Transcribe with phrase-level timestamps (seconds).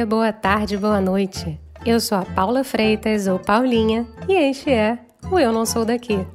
[0.00, 1.60] dia, boa tarde, boa noite.
[1.84, 4.98] Eu sou a Paula Freitas, ou Paulinha, e este é
[5.30, 6.26] o Eu Não Sou Daqui.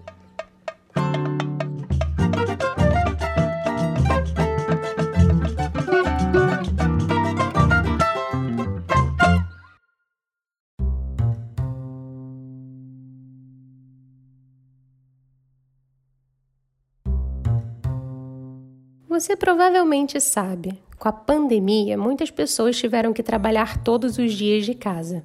[19.10, 24.74] Você provavelmente sabe, com a pandemia, muitas pessoas tiveram que trabalhar todos os dias de
[24.74, 25.24] casa.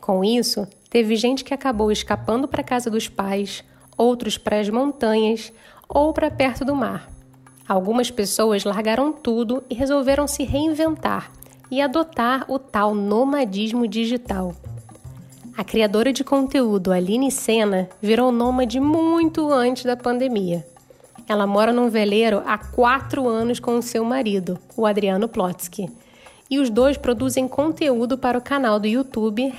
[0.00, 3.64] Com isso, teve gente que acabou escapando para a casa dos pais,
[3.96, 5.52] outros para as montanhas
[5.88, 7.10] ou para perto do mar.
[7.68, 11.30] Algumas pessoas largaram tudo e resolveram se reinventar
[11.70, 14.54] e adotar o tal nomadismo digital.
[15.56, 20.64] A criadora de conteúdo Aline Sena virou nômade muito antes da pandemia.
[21.28, 25.90] Ela mora num veleiro há quatro anos com o seu marido, o Adriano Plotsky.
[26.50, 29.52] E os dois produzem conteúdo para o canal do YouTube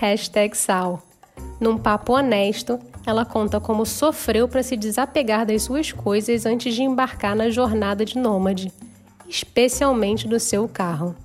[0.55, 1.03] Sal.
[1.59, 6.81] Num papo honesto, ela conta como sofreu para se desapegar das suas coisas antes de
[6.81, 8.73] embarcar na jornada de nômade,
[9.27, 11.15] especialmente do seu carro.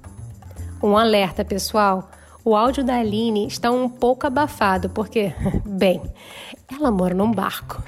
[0.83, 2.11] Um alerta, pessoal!
[2.45, 5.33] O áudio da Aline está um pouco abafado porque,
[5.65, 6.03] bem,
[6.71, 7.83] ela mora num barco.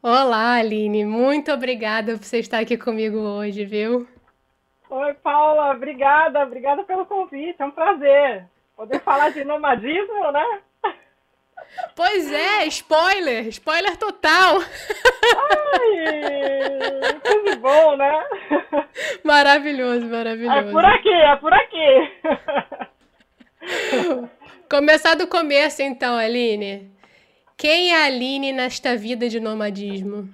[0.00, 1.04] Olá, Aline.
[1.04, 4.06] Muito obrigada por você estar aqui comigo hoje, viu?
[4.88, 5.72] Oi, Paula.
[5.72, 6.40] Obrigada.
[6.44, 7.60] Obrigada pelo convite.
[7.60, 8.44] É um prazer
[8.76, 10.60] poder falar de nomadismo, né?
[11.96, 14.58] Pois é, spoiler, spoiler total.
[15.72, 16.00] Ai,
[17.20, 18.24] que bom, né?
[19.24, 20.68] Maravilhoso, maravilhoso.
[20.68, 22.12] É por aqui, é por aqui.
[24.70, 26.96] Começar do começo, então, Aline.
[27.58, 30.28] Quem é a Aline nesta vida de nomadismo?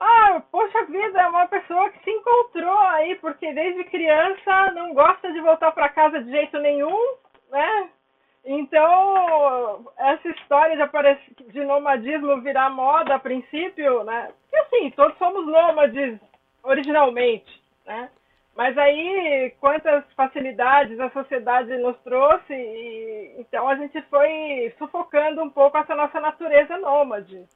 [0.00, 5.32] Ah, poxa vida, é uma pessoa que se encontrou aí, porque desde criança não gosta
[5.32, 7.14] de voltar para casa de jeito nenhum,
[7.52, 7.88] né?
[8.44, 14.32] Então, essa história de, de nomadismo virar moda a princípio, né?
[14.42, 16.18] Porque assim, todos somos nômades
[16.64, 18.10] originalmente, né?
[18.56, 25.50] Mas aí, quantas facilidades a sociedade nos trouxe, e, então a gente foi sufocando um
[25.50, 27.46] pouco essa nossa natureza nômade.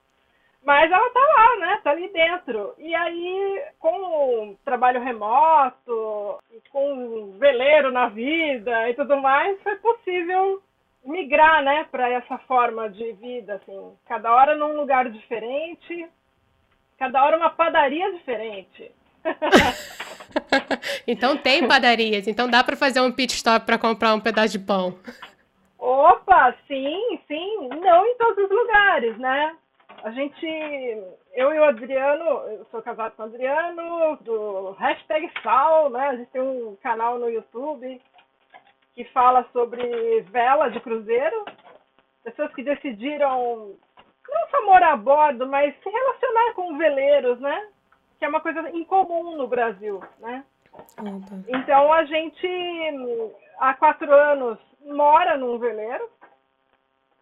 [0.65, 1.81] Mas ela tá lá, né?
[1.85, 2.75] Tá ali dentro.
[2.79, 6.39] E aí, com o trabalho remoto,
[6.71, 10.63] com o veleiro na vida e tudo mais, foi possível
[11.05, 16.09] migrar, né, para essa forma de vida, assim, cada hora num lugar diferente,
[16.99, 18.91] cada hora uma padaria diferente.
[21.07, 24.65] então tem padarias, então dá para fazer um pit stop para comprar um pedaço de
[24.65, 24.99] pão.
[25.79, 29.57] Opa, sim, sim, não em todos os lugares, né?
[30.03, 30.47] A gente,
[31.35, 36.09] eu e o Adriano, eu sou casado com o Adriano, do hashtag Sal, né?
[36.09, 38.01] A gente tem um canal no YouTube
[38.95, 41.45] que fala sobre vela de cruzeiro.
[42.23, 43.75] Pessoas que decidiram
[44.29, 47.69] não só morar a bordo, mas se relacionar com veleiros, né?
[48.25, 50.43] Que é uma coisa incomum no Brasil, né?
[51.47, 52.49] Então a gente
[53.59, 56.09] há quatro anos mora num veleiro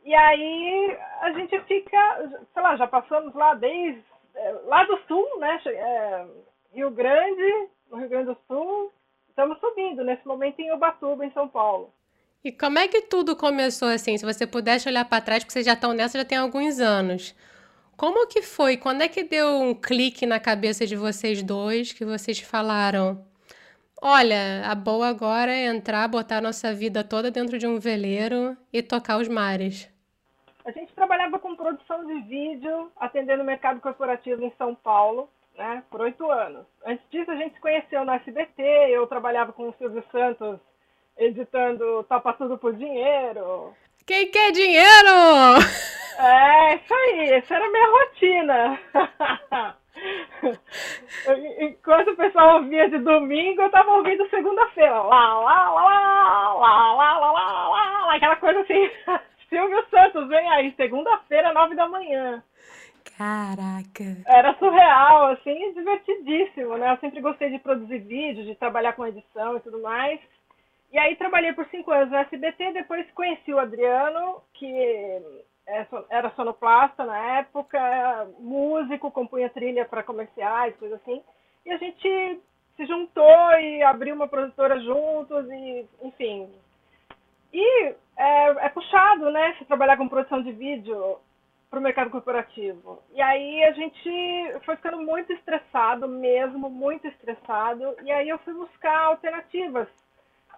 [0.04, 4.00] e aí a gente fica, sei lá, já passamos lá desde
[4.36, 5.60] é, lá do sul, né?
[5.66, 6.26] É,
[6.72, 8.92] Rio Grande, no Rio Grande do Sul,
[9.28, 11.92] estamos subindo nesse momento em Ubatuba, em São Paulo.
[12.44, 14.16] E como é que tudo começou assim?
[14.16, 17.34] Se você pudesse olhar para trás, porque vocês já estão nessa já tem alguns anos.
[18.02, 18.76] Como que foi?
[18.76, 23.24] Quando é que deu um clique na cabeça de vocês dois que vocês falaram:
[24.02, 28.56] Olha, a boa agora é entrar, botar a nossa vida toda dentro de um veleiro
[28.72, 29.88] e tocar os mares.
[30.64, 35.84] A gente trabalhava com produção de vídeo, atendendo o mercado corporativo em São Paulo, né,
[35.88, 36.66] por oito anos.
[36.84, 40.58] Antes disso, a gente se conheceu no SBT, eu trabalhava com o Silvio Santos
[41.16, 43.72] editando Topa Tudo por Dinheiro.
[44.06, 45.58] Quem quer dinheiro?
[46.18, 48.80] É, isso aí, essa era a minha rotina.
[51.60, 55.02] Enquanto o pessoal ouvia de domingo, eu tava ouvindo segunda-feira.
[55.02, 58.90] Lá, lá, lá, lá, lá, lá, lá, lá, lá, aquela coisa assim.
[59.48, 62.42] Silvio Santos, vem aí, segunda-feira, nove da manhã.
[63.18, 64.16] Caraca.
[64.26, 66.92] Era surreal, assim, divertidíssimo, né?
[66.92, 70.18] Eu sempre gostei de produzir vídeos, de trabalhar com edição e tudo mais.
[70.92, 74.66] E aí trabalhei por cinco anos no SBT, depois conheci o Adriano, que
[75.66, 81.22] é era sonoplasta na época, músico, compunha trilha para comerciais, coisa assim.
[81.64, 82.40] E a gente
[82.76, 86.50] se juntou e abriu uma produtora juntos e, enfim,
[87.52, 91.18] E é, é puxado, né, se trabalhar com produção de vídeo
[91.70, 93.02] para o mercado corporativo.
[93.14, 97.96] E aí a gente foi ficando muito estressado mesmo, muito estressado.
[98.02, 99.88] E aí eu fui buscar alternativas.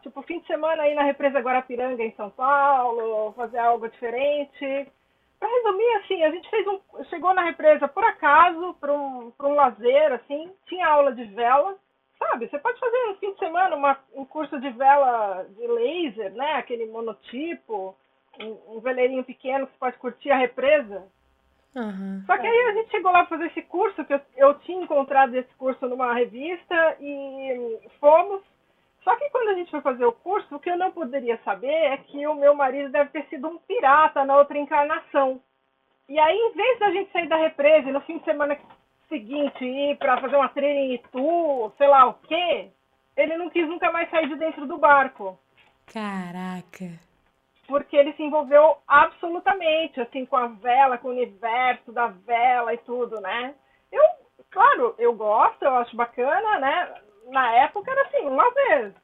[0.04, 4.92] Tipo, fim de semana aí na represa Guarapiranga, em São Paulo, fazer algo diferente.
[5.40, 6.78] Para resumir, assim, a gente fez um,
[7.08, 11.74] chegou na represa por acaso, para um, um lazer, assim, tinha aula de vela,
[12.18, 12.46] sabe?
[12.46, 16.52] Você pode fazer no fim de semana uma, um curso de vela de laser, né?
[16.56, 17.96] Aquele monotipo,
[18.38, 21.02] um, um veleirinho pequeno que você pode curtir a represa.
[21.74, 22.22] Uhum.
[22.26, 24.84] Só que aí a gente chegou lá para fazer esse curso, que eu, eu tinha
[24.84, 28.42] encontrado esse curso numa revista e fomos.
[29.04, 31.68] Só que quando a gente foi fazer o curso, o que eu não poderia saber
[31.68, 35.40] é que o meu marido deve ter sido um pirata na outra encarnação.
[36.08, 38.58] E aí, em vez da gente sair da represa e no fim de semana
[39.08, 42.70] seguinte ir para fazer uma trilha em Itu, sei lá o quê,
[43.16, 45.38] ele não quis nunca mais sair de dentro do barco.
[45.92, 46.98] Caraca!
[47.68, 52.78] Porque ele se envolveu absolutamente, assim, com a vela, com o universo da vela e
[52.78, 53.54] tudo, né?
[53.92, 54.02] Eu,
[54.50, 56.94] claro, eu gosto, eu acho bacana, né?
[57.30, 58.94] Na época era assim, uma vez.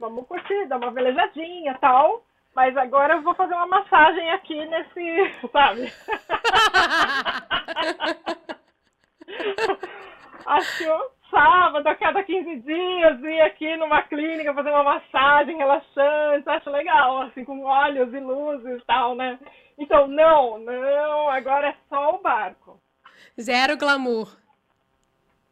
[0.00, 2.24] Vamos curtir, dar uma velejadinha e tal.
[2.54, 5.92] Mas agora eu vou fazer uma massagem aqui nesse, sabe?
[10.46, 10.84] Acho que
[11.30, 17.22] sábado, a cada 15 dias, ir aqui numa clínica fazer uma massagem relaxante, acho legal,
[17.22, 19.38] assim, com olhos e luzes e tal, né?
[19.78, 22.80] Então, não, não, agora é só o barco.
[23.40, 24.36] Zero glamour.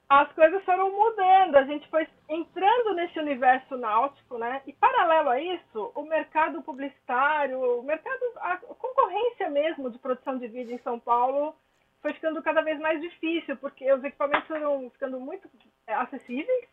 [0.09, 4.63] As coisas foram mudando, a gente foi entrando nesse universo náutico, né?
[4.65, 10.47] E paralelo a isso, o mercado publicitário, o mercado, a concorrência mesmo de produção de
[10.47, 11.57] vídeo em São Paulo
[12.01, 15.51] foi ficando cada vez mais difícil, porque os equipamentos foram ficando muito
[15.89, 16.69] é, acessíveis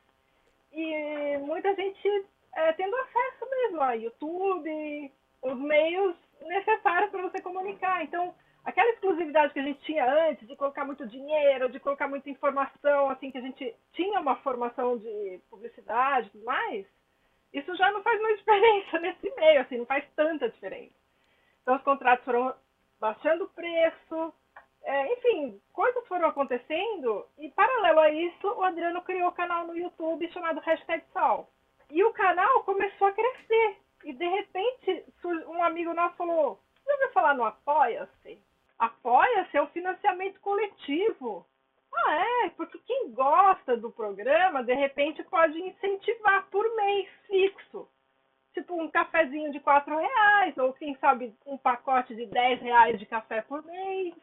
[0.71, 8.03] e muita gente é, tendo acesso mesmo a YouTube, os meios necessários para você comunicar.
[8.03, 12.29] Então, aquela exclusividade que a gente tinha antes, de colocar muito dinheiro, de colocar muita
[12.29, 16.85] informação, assim, que a gente tinha uma formação de publicidade tudo mais,
[17.53, 20.93] isso já não faz mais diferença nesse meio, assim, não faz tanta diferença.
[21.61, 22.53] Então, os contratos foram
[22.99, 24.33] baixando o preço,
[24.83, 29.77] é, enfim, coisas foram acontecendo e, paralelo a isso, o Adriano criou o canal no
[29.77, 31.49] YouTube chamado Hashtag Sal.
[31.89, 33.77] E o canal começou a crescer.
[34.03, 35.05] E, de repente,
[35.47, 38.41] um amigo nosso falou, já ouviu falar no Apoia-se?
[38.85, 41.45] Apoia-se é o financiamento coletivo.
[41.95, 42.49] Ah, é?
[42.49, 47.87] Porque quem gosta do programa, de repente, pode incentivar por mês fixo.
[48.53, 53.05] Tipo um cafezinho de quatro reais, ou quem sabe um pacote de 10 reais de
[53.05, 54.13] café por mês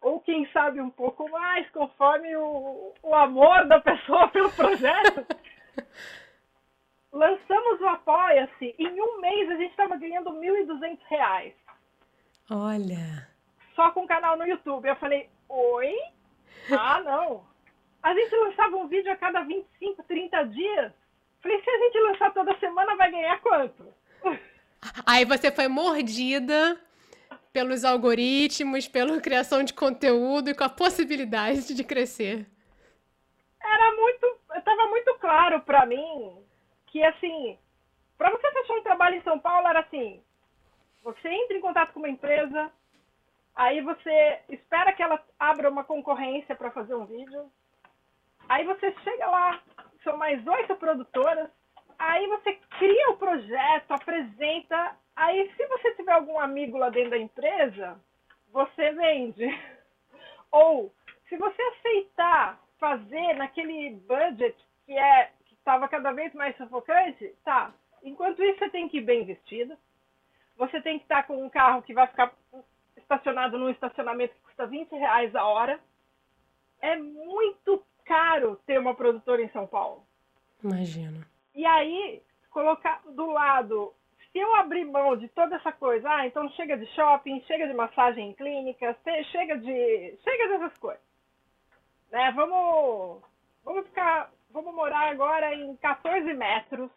[0.00, 5.26] ou quem sabe um pouco mais, conforme o, o amor da pessoa pelo projeto.
[7.12, 11.52] Lançamos o Apoia-se, em um mês a gente estava ganhando R$ 1.200.
[12.50, 13.29] Olha!
[13.80, 14.86] Só com o canal no YouTube.
[14.86, 15.96] Eu falei, oi?
[16.70, 17.42] Ah, não.
[18.02, 20.92] A gente lançava um vídeo a cada 25, 30 dias.
[21.42, 23.86] Falei, se a gente lançar toda semana, vai ganhar quanto?
[25.06, 26.78] Aí você foi mordida
[27.54, 32.46] pelos algoritmos, pela criação de conteúdo e com a possibilidade de crescer?
[33.62, 36.36] Era muito, estava muito claro para mim
[36.88, 37.58] que assim,
[38.18, 40.22] para você fechar um trabalho em São Paulo era assim,
[41.02, 42.70] você entra em contato com uma empresa,
[43.54, 47.50] aí você espera que ela abra uma concorrência para fazer um vídeo,
[48.48, 49.62] aí você chega lá,
[50.02, 51.50] são mais oito produtoras,
[51.98, 57.18] aí você cria o projeto, apresenta, Aí, se você tiver algum amigo lá dentro da
[57.18, 58.00] empresa,
[58.50, 59.44] você vende.
[60.50, 60.90] Ou,
[61.28, 67.70] se você aceitar fazer naquele budget que é que estava cada vez mais sufocante, tá.
[68.02, 69.76] Enquanto isso, você tem que ir bem vestido.
[70.56, 72.32] Você tem que estar com um carro que vai ficar
[73.00, 75.80] estacionado num estacionamento que custa 20 reais a hora.
[76.80, 80.04] É muito caro ter uma produtora em São Paulo.
[80.62, 81.24] Imagino.
[81.54, 83.92] E aí, colocar do lado
[84.32, 87.74] se eu abrir mão de toda essa coisa, ah, então chega de shopping, chega de
[87.74, 88.96] massagem em clínica,
[89.32, 90.16] chega de.
[90.22, 91.02] chega dessas coisas.
[92.12, 92.30] Né?
[92.32, 93.22] Vamos.
[93.64, 94.30] Vamos ficar.
[94.50, 96.90] Vamos morar agora em 14 metros.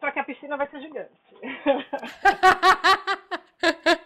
[0.00, 1.12] Só que a piscina vai ser gigante.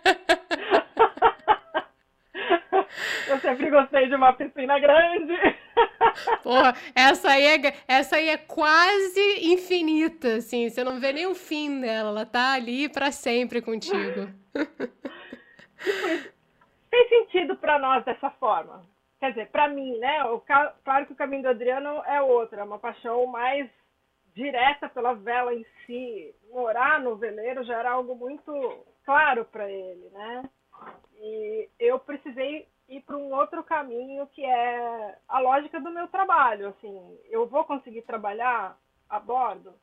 [3.48, 5.34] sempre gostei de uma piscina grande.
[6.42, 10.68] Porra, essa aí, é, essa aí é quase infinita, assim.
[10.68, 12.10] Você não vê nem o fim dela.
[12.10, 14.28] Ela tá ali para sempre contigo.
[16.90, 18.84] Tem sentido para nós dessa forma.
[19.20, 20.24] Quer dizer, para mim, né?
[20.24, 20.40] O,
[20.84, 23.68] claro que o caminho do Adriano é outro, é uma paixão mais
[24.34, 30.08] direta pela vela em si, morar no veleiro já era algo muito claro para ele,
[30.10, 30.48] né?
[31.20, 36.68] E eu precisei ir para um outro caminho que é a lógica do meu trabalho,
[36.68, 38.78] assim, eu vou conseguir trabalhar
[39.08, 39.74] a bordo?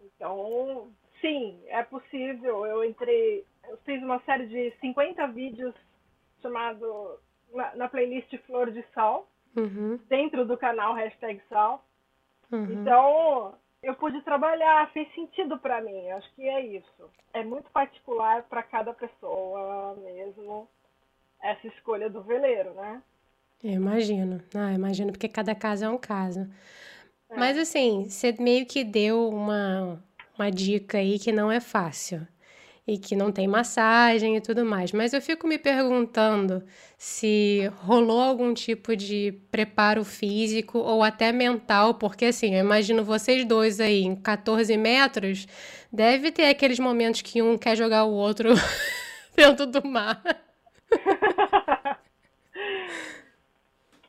[0.00, 2.66] Então, sim, é possível.
[2.66, 5.74] Eu entrei, eu fiz uma série de 50 vídeos
[6.42, 7.18] chamado
[7.52, 9.98] na, na playlist Flor de Sal, uhum.
[10.08, 11.82] dentro do canal Hashtag Sal.
[12.52, 12.72] Uhum.
[12.72, 16.10] Então, eu pude trabalhar, fez sentido para mim.
[16.10, 17.10] Acho que é isso.
[17.32, 20.68] É muito particular para cada pessoa mesmo
[21.44, 23.02] essa escolha do veleiro, né?
[23.62, 24.42] Eu imagino.
[24.54, 26.40] Ah, imagino, porque cada caso é um caso.
[27.28, 27.36] É.
[27.36, 30.02] Mas assim, você meio que deu uma,
[30.38, 32.26] uma dica aí que não é fácil
[32.86, 34.92] e que não tem massagem e tudo mais.
[34.92, 36.62] Mas eu fico me perguntando
[36.98, 43.44] se rolou algum tipo de preparo físico ou até mental, porque assim, eu imagino vocês
[43.44, 45.46] dois aí em 14 metros,
[45.92, 48.50] deve ter aqueles momentos que um quer jogar o outro
[49.36, 50.22] dentro do mar.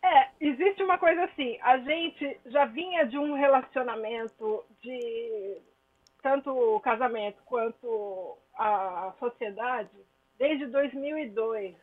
[0.05, 5.57] É, existe uma coisa assim, a gente já vinha de um relacionamento de
[6.21, 9.89] tanto o casamento quanto a sociedade
[10.37, 11.75] desde 2002.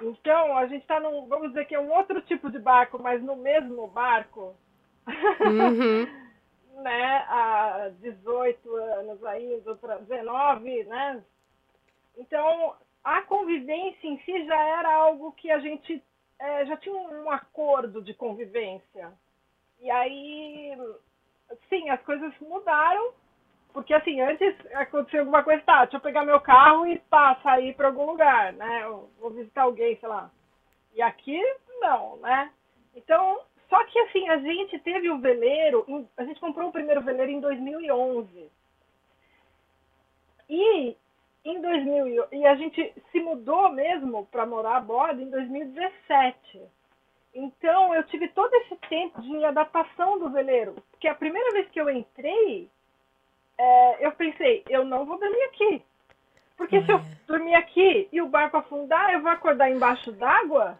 [0.00, 3.22] Então, a gente está num, vamos dizer que é um outro tipo de barco, mas
[3.22, 4.56] no mesmo barco.
[5.06, 6.06] Uhum.
[6.82, 11.22] né, há 18 anos ainda, para 19, né?
[12.16, 16.02] Então, a convivência em si já era algo que a gente
[16.38, 19.12] é, já tinha um acordo de convivência.
[19.80, 20.76] E aí,
[21.68, 23.12] sim, as coisas mudaram,
[23.72, 27.74] porque assim, antes aconteceu alguma coisa, tá, deixa eu pegar meu carro e pá, sair
[27.74, 28.82] para algum lugar, né?
[28.84, 30.30] Eu vou visitar alguém, sei lá.
[30.94, 31.40] E aqui,
[31.80, 32.52] não, né?
[32.94, 37.32] Então, só que assim, a gente teve o veleiro, a gente comprou o primeiro veleiro
[37.32, 38.50] em 2011.
[40.48, 40.96] E
[41.44, 46.60] em 2000 e a gente se mudou mesmo para morar a bordo em 2017.
[47.34, 51.80] Então eu tive todo esse tempo de adaptação do veleiro, porque a primeira vez que
[51.80, 52.68] eu entrei,
[53.58, 55.82] é, eu pensei, eu não vou dormir aqui,
[56.56, 57.02] porque se eu é.
[57.26, 60.78] dormir aqui e o barco afundar, eu vou acordar embaixo d'água.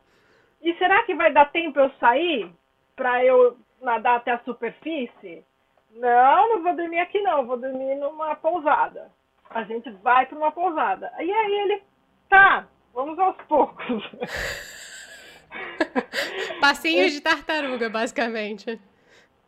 [0.61, 2.49] E será que vai dar tempo eu sair
[2.95, 5.45] para eu nadar até a superfície?
[5.91, 9.11] Não, não vou dormir aqui não, vou dormir numa pousada
[9.55, 11.13] a gente vai para uma pousada.
[11.19, 11.83] E aí ele,
[12.29, 14.03] tá, vamos aos poucos.
[16.61, 18.81] Passinhos de tartaruga, basicamente.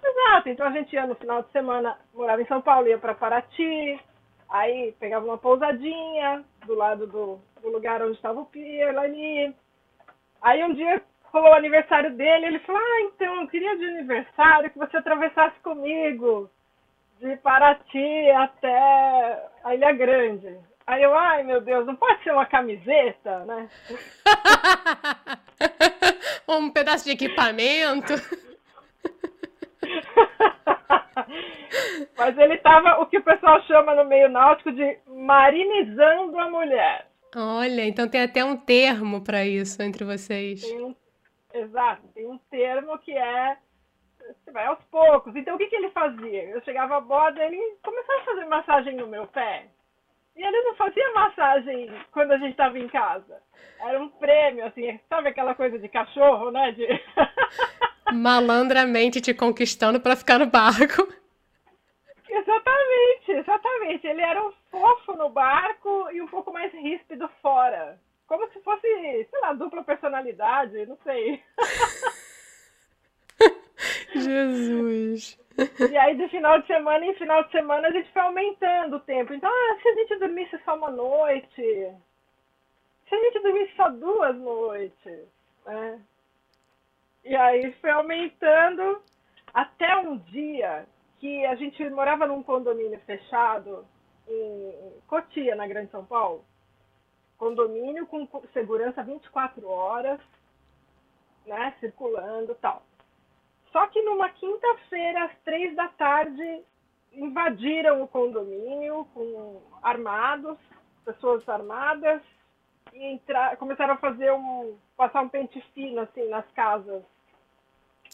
[0.03, 3.15] Exato, então a gente ia no final de semana, morava em São Paulo, ia para
[3.15, 3.99] Paraty,
[4.51, 9.55] aí pegava uma pousadinha do lado do, do lugar onde estava o pier ali.
[10.43, 14.71] Aí um dia rolou o aniversário dele, ele falou, ah, então, eu queria de aniversário
[14.71, 16.51] que você atravessasse comigo
[17.25, 20.59] de Paraty até a Ilha Grande.
[20.87, 23.67] Aí eu, ai meu Deus, não pode ser uma camiseta, né?
[26.47, 28.13] um pedaço de equipamento.
[32.19, 37.07] Mas ele estava o que o pessoal chama no meio náutico de marinizando a mulher.
[37.35, 40.63] Olha, então tem até um termo para isso entre vocês.
[40.63, 40.95] Tem um,
[41.55, 43.57] exato, tem um termo que é
[44.27, 45.35] você vai aos poucos.
[45.37, 46.45] Então o que, que ele fazia?
[46.45, 49.67] Eu chegava a bordo, ele começava a fazer massagem no meu pé.
[50.37, 53.41] E ele não fazia massagem quando a gente estava em casa.
[53.81, 56.73] Era um prêmio, assim, sabe aquela coisa de cachorro, né?
[56.73, 56.87] De...
[58.13, 61.07] Malandramente te conquistando para ficar no barco.
[62.29, 64.07] Exatamente, exatamente.
[64.07, 67.99] Ele era um fofo no barco e um pouco mais ríspido fora.
[68.27, 68.89] Como se fosse,
[69.31, 71.41] sei lá, dupla personalidade, não sei.
[74.21, 75.39] Jesus.
[75.91, 79.01] E aí, de final de semana em final de semana, a gente foi aumentando o
[79.01, 79.33] tempo.
[79.33, 81.63] Então, ah, se a gente dormisse só uma noite,
[83.09, 85.29] se a gente dormisse só duas noites,
[85.65, 86.01] né?
[87.25, 89.01] E aí foi aumentando
[89.53, 90.87] até um dia
[91.21, 93.87] que a gente morava num condomínio fechado
[94.29, 96.45] em Cotia, na Grande São Paulo.
[97.39, 100.21] Condomínio com segurança 24 horas,
[101.47, 102.83] né, circulando tal.
[103.75, 106.63] Só que numa quinta-feira, às três da tarde,
[107.13, 110.57] invadiram o condomínio com armados,
[111.05, 112.23] pessoas armadas,
[112.93, 114.79] e entrar, começaram a fazer um.
[114.97, 117.03] passar um pente fino assim nas casas.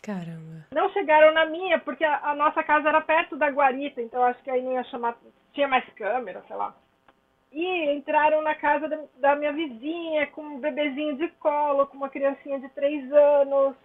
[0.03, 0.65] Caramba.
[0.73, 4.43] Não chegaram na minha, porque a, a nossa casa era perto da guarita, então acho
[4.43, 5.19] que aí não ia chamar.
[5.53, 6.75] Tinha mais câmera, sei lá.
[7.53, 12.09] E entraram na casa da, da minha vizinha com um bebezinho de colo, com uma
[12.09, 13.77] criancinha de três anos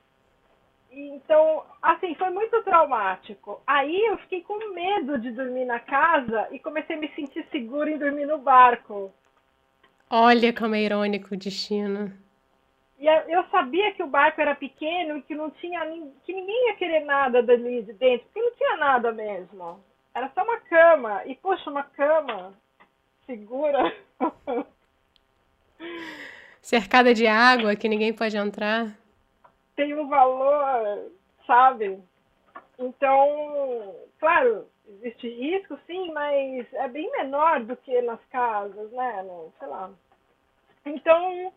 [0.95, 3.61] Então, assim, foi muito traumático.
[3.67, 7.91] Aí eu fiquei com medo de dormir na casa e comecei a me sentir segura
[7.91, 9.13] em dormir no barco.
[10.09, 12.13] Olha como é irônico o destino.
[12.97, 15.81] E eu sabia que o barco era pequeno e que não tinha
[16.23, 19.83] que ninguém ia querer nada dali de dentro, porque não tinha nada mesmo.
[20.13, 21.21] Era só uma cama.
[21.25, 22.53] E poxa, uma cama
[23.25, 23.93] segura.
[26.61, 28.97] Cercada de água que ninguém pode entrar.
[29.75, 31.11] Tem um valor,
[31.45, 32.01] sabe?
[32.79, 39.25] Então, claro, existe risco sim, mas é bem menor do que nas casas, né?
[39.59, 39.91] Sei lá.
[40.85, 41.53] Então,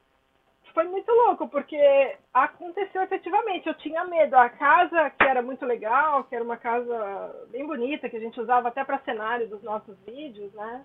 [0.72, 3.66] foi muito louco, porque aconteceu efetivamente.
[3.66, 4.37] Eu tinha medo.
[4.37, 8.40] A casa, que era muito legal, que era uma casa bem bonita, que a gente
[8.40, 10.84] usava até para cenário dos nossos vídeos, né?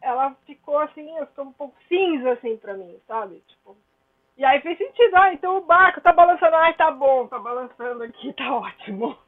[0.00, 3.42] Ela ficou assim, ficou um pouco cinza, assim, pra mim, sabe?
[3.48, 3.76] Tipo.
[4.38, 5.16] E aí fez sentido.
[5.16, 6.54] Ah, então o barco tá balançando.
[6.54, 9.18] Ai, tá bom, tá balançando aqui, tá ótimo.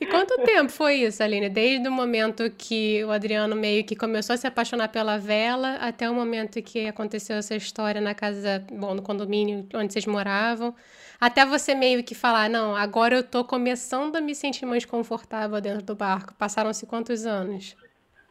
[0.00, 1.50] E quanto tempo foi isso, Aline?
[1.50, 6.08] Desde o momento que o Adriano meio que começou a se apaixonar pela vela até
[6.08, 10.74] o momento que aconteceu essa história na casa, bom, no condomínio onde vocês moravam,
[11.20, 15.60] até você meio que falar, não, agora eu tô começando a me sentir mais confortável
[15.60, 16.34] dentro do barco.
[16.34, 17.76] Passaram-se quantos anos?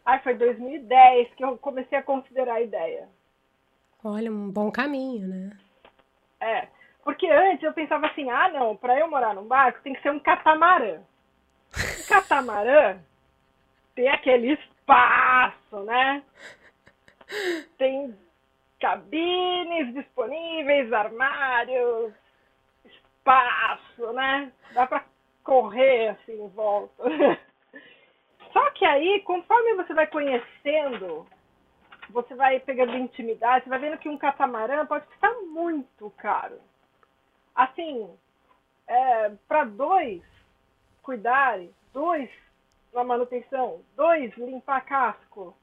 [0.04, 3.08] Ai, foi 2010 que eu comecei a considerar a ideia.
[4.04, 5.58] Olha, um bom caminho, né?
[6.40, 6.68] É,
[7.04, 10.12] porque antes eu pensava assim, ah, não, para eu morar num barco tem que ser
[10.12, 11.02] um catamarã.
[11.74, 12.98] O catamarã
[13.96, 16.24] tem aquele espaço, né?
[17.78, 18.18] Tem
[18.80, 22.14] cabines disponíveis, armários,
[22.86, 24.52] espaço, né?
[24.74, 25.04] Dá para
[25.44, 27.04] correr assim em volta.
[28.54, 31.28] Só que aí, conforme você vai conhecendo,
[32.12, 36.60] você vai pegando intimidade, você vai vendo que um catamarã pode custar muito caro.
[37.56, 38.10] Assim,
[38.88, 40.24] é, para dois,
[41.02, 42.30] cuidarem, dois
[42.94, 45.56] na manutenção, dois limpar casco.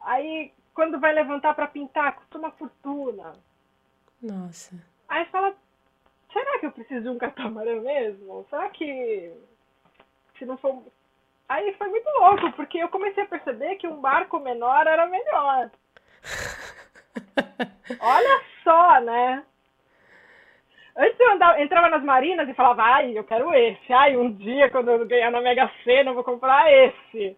[0.00, 3.32] Aí quando vai levantar para pintar, custa uma fortuna.
[4.22, 4.76] Nossa.
[5.08, 5.54] Aí fala,
[6.32, 8.46] será que eu preciso de um catamarã mesmo?
[8.48, 9.32] Será que
[10.38, 10.82] se não for
[11.50, 15.68] Aí foi muito louco, porque eu comecei a perceber que um barco menor era melhor.
[18.00, 19.42] Olha só, né?
[20.96, 23.92] Antes eu andava, entrava nas marinas e falava, ai, eu quero esse.
[23.92, 27.36] Ai, um dia, quando eu ganhar na Mega Sena, eu vou comprar esse.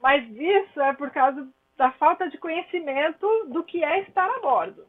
[0.00, 4.86] Mas isso é por causa da falta de conhecimento do que é estar a bordo.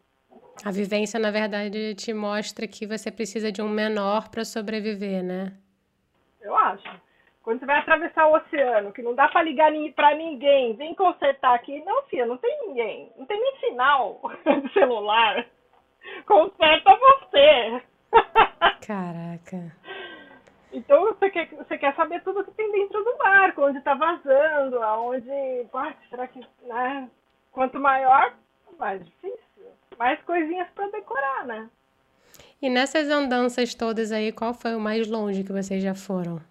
[0.66, 5.54] A vivência, na verdade, te mostra que você precisa de um menor para sobreviver, né?
[6.42, 7.07] Eu acho.
[7.48, 11.56] Quando você vai atravessar o oceano, que não dá para ligar para ninguém, vem consertar
[11.56, 11.82] aqui.
[11.86, 13.10] Não, filha, não tem ninguém.
[13.16, 14.20] Não tem nem sinal
[14.62, 15.46] de celular.
[16.26, 17.82] Conserta você.
[18.86, 19.74] Caraca.
[20.74, 24.84] Então você quer, você quer saber tudo que tem dentro do barco, onde está vazando,
[24.84, 25.32] aonde.
[25.74, 26.46] Ah, será que.
[26.64, 27.10] Né?
[27.54, 28.34] Quanto maior,
[28.78, 29.72] mais difícil.
[29.98, 31.70] Mais coisinhas para decorar, né?
[32.62, 36.42] E nessas andanças todas aí, qual foi o mais longe que vocês já foram?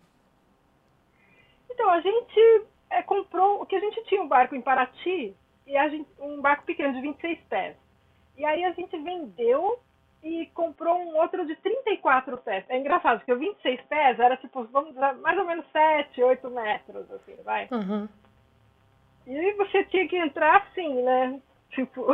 [1.77, 3.61] Então, a gente é, comprou.
[3.61, 5.37] O que a gente tinha um barco em Paraty,
[5.67, 7.77] e gente, um barco pequeno de 26 pés.
[8.39, 9.79] E aí a gente vendeu
[10.23, 12.65] e comprou um outro de 34 pés.
[12.71, 16.51] É engraçado, porque o 26 pés era tipo, vamos dizer, mais ou menos 7, 8
[16.51, 17.69] metros, assim, vai.
[17.71, 18.09] Uhum.
[19.27, 21.39] E aí você tinha que entrar assim, né?
[21.73, 22.07] Tipo.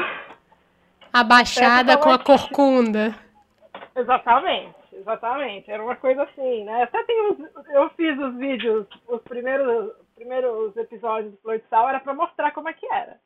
[1.12, 3.14] Abaixada com a corcunda.
[3.94, 5.70] Exatamente, exatamente.
[5.70, 6.82] Era uma coisa assim, né?
[6.82, 7.38] Até tem uns,
[7.70, 12.52] eu fiz os vídeos, os primeiros, primeiros episódios do Flor de Sal, era para mostrar
[12.52, 13.18] como é que era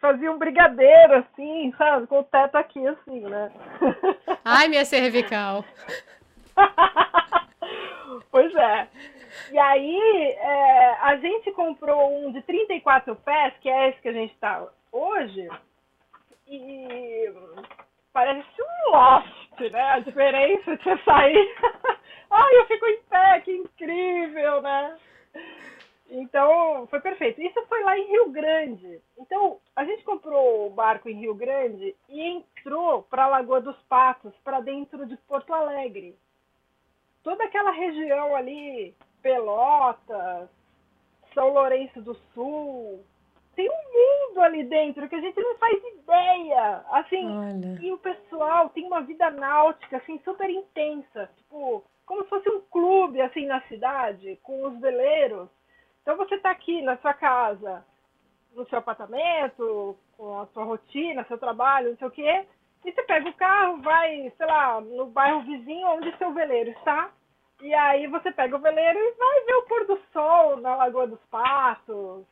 [0.00, 2.06] fazia um brigadeiro, assim, sabe?
[2.06, 3.52] Com o teto aqui, assim, né?
[4.44, 5.64] Ai, minha cervical.
[8.30, 8.88] pois é.
[9.50, 9.98] E aí,
[10.38, 14.66] é, a gente comprou um de 34 pés, que é esse que a gente está
[14.92, 15.48] hoje,
[16.46, 17.32] e
[18.12, 19.82] parece um loft, né?
[19.90, 21.56] A diferença de você sair.
[22.30, 24.96] Ai, eu fico em pé, que incrível, né?
[26.10, 27.40] Então, foi perfeito.
[27.40, 29.00] Isso foi lá em Rio Grande.
[29.18, 33.76] Então, a gente comprou o barco em Rio Grande e entrou para a Lagoa dos
[33.82, 36.16] Patos, para dentro de Porto Alegre.
[37.22, 40.48] Toda aquela região ali, Pelotas,
[41.32, 43.04] São Lourenço do Sul,
[43.54, 46.84] tem um mundo ali dentro que a gente não faz ideia.
[46.90, 47.78] Assim, Olha.
[47.80, 52.60] e o pessoal tem uma vida náutica assim super intensa, tipo, como se fosse um
[52.60, 55.48] clube assim na cidade, com os veleiros
[56.04, 57.82] então você está aqui na sua casa,
[58.54, 62.46] no seu apartamento, com a sua rotina, seu trabalho, não sei o quê.
[62.84, 67.10] E você pega o carro, vai, sei lá, no bairro vizinho onde seu veleiro está.
[67.62, 71.06] E aí você pega o veleiro e vai ver o pôr do sol na Lagoa
[71.06, 72.26] dos Patos.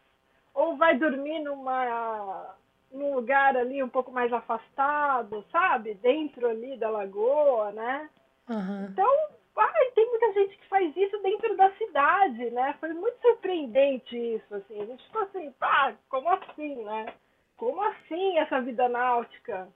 [0.55, 2.55] Ou vai dormir numa
[2.93, 5.95] num lugar ali um pouco mais afastado, sabe?
[5.95, 8.11] Dentro ali da lagoa, né?
[8.49, 8.87] Uhum.
[8.91, 9.11] Então,
[9.57, 12.75] ai, tem muita gente que faz isso dentro da cidade, né?
[12.81, 14.81] Foi muito surpreendente isso, assim.
[14.81, 17.15] A gente ficou assim, pá, como assim, né?
[17.57, 19.69] Como assim essa vida náutica?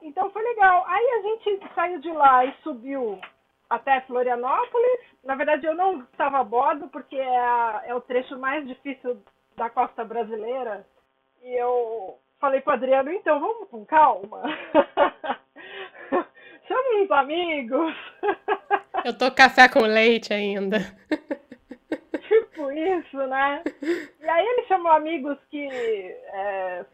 [0.00, 0.84] Então foi legal.
[0.86, 3.18] Aí a gente saiu de lá e subiu
[3.68, 5.00] até Florianópolis.
[5.22, 9.22] Na verdade, eu não estava a bordo, porque é, a, é o trecho mais difícil
[9.56, 10.86] da costa brasileira.
[11.42, 14.42] E eu falei pro Adriano, então vamos com calma.
[16.66, 17.94] Chama uns amigos.
[19.04, 20.78] Eu tô café com leite ainda.
[22.26, 23.62] tipo isso, né?
[24.20, 26.86] E aí ele chamou amigos que é,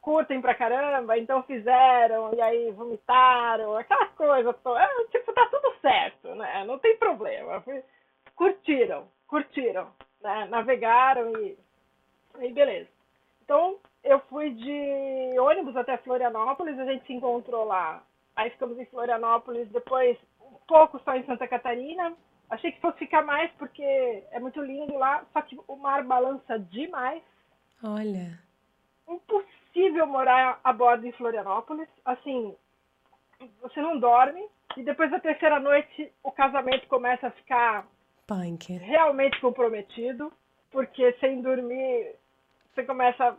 [0.00, 4.50] curtem pra caramba, então fizeram, e aí vomitaram, aquela coisa.
[4.50, 6.64] É, tipo, tá tudo certo, né?
[6.64, 7.62] Não tem problema.
[8.36, 9.88] Curtiram, curtiram,
[10.22, 10.46] né?
[10.48, 11.58] Navegaram e,
[12.40, 12.88] e beleza.
[13.44, 18.02] Então, eu fui de ônibus até Florianópolis, a gente se encontrou lá.
[18.34, 22.12] Aí ficamos em Florianópolis, depois um pouco só em Santa Catarina.
[22.50, 23.82] Achei que fosse ficar mais porque
[24.30, 27.22] é muito lindo lá, só que o mar balança demais.
[27.82, 28.38] Olha.
[29.08, 31.88] Impossível morar a bordo em Florianópolis.
[32.04, 32.54] Assim,
[33.60, 34.46] você não dorme.
[34.76, 37.86] E depois da terceira noite, o casamento começa a ficar
[38.26, 38.72] Punk.
[38.78, 40.32] realmente comprometido.
[40.70, 42.16] Porque sem dormir,
[42.76, 43.36] você começa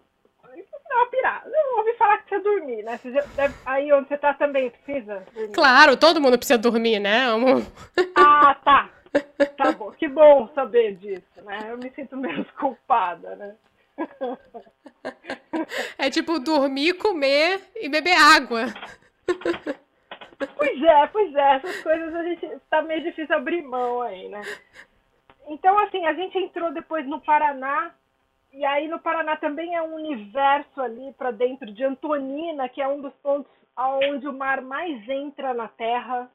[0.89, 1.47] não, pirada.
[1.47, 2.99] Eu ouvi falar que precisa dormir, né?
[3.35, 5.53] Deve, aí onde você tá também precisa dormir.
[5.53, 7.25] Claro, todo mundo precisa dormir, né?
[8.15, 8.89] Ah, tá.
[9.57, 9.91] Tá bom.
[9.91, 11.67] Que bom saber disso, né?
[11.69, 13.55] Eu me sinto menos culpada, né?
[15.97, 18.65] É tipo dormir, comer e beber água.
[20.55, 21.55] Pois é, pois é.
[21.55, 24.41] Essas coisas a gente tá meio difícil abrir mão aí, né?
[25.47, 27.91] Então, assim, a gente entrou depois no Paraná
[28.57, 32.87] e aí no Paraná também é um universo ali para dentro de Antonina, que é
[32.87, 36.27] um dos pontos onde o mar mais entra na Terra.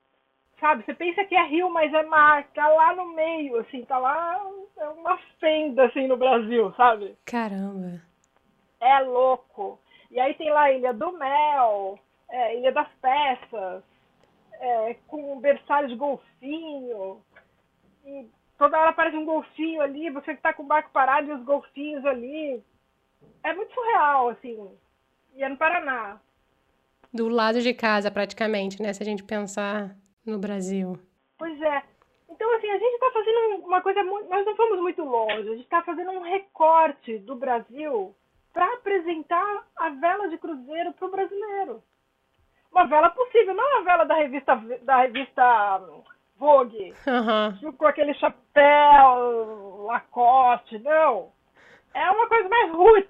[0.60, 3.98] Sabe, você pensa que é rio, mas é mar, tá lá no meio, assim, tá
[3.98, 4.40] lá,
[4.78, 7.16] é uma fenda, assim, no Brasil, sabe?
[7.24, 8.00] Caramba.
[8.80, 9.80] É louco.
[10.08, 11.98] E aí tem lá a Ilha do Mel,
[12.30, 13.82] é, Ilha das Peças,
[14.60, 17.20] é, com berçário de golfinho.
[18.04, 18.28] E
[18.62, 21.42] toda hora aparece um golfinho ali, você que tá com o barco parado e os
[21.42, 22.62] golfinhos ali.
[23.42, 24.70] É muito surreal, assim.
[25.34, 26.20] E é no Paraná.
[27.12, 28.92] Do lado de casa, praticamente, né?
[28.92, 30.96] Se a gente pensar no Brasil.
[31.36, 31.82] Pois é.
[32.30, 34.30] Então, assim, a gente está fazendo uma coisa muito.
[34.30, 35.48] Nós não fomos muito longe.
[35.48, 38.14] A gente está fazendo um recorte do Brasil
[38.52, 41.82] para apresentar a vela de cruzeiro para o brasileiro.
[42.70, 45.80] Uma vela possível, não a vela da revista, da revista
[46.42, 47.72] Vogue, uhum.
[47.74, 51.30] com aquele chapéu Lacoste, não.
[51.94, 53.08] É uma coisa mais roots.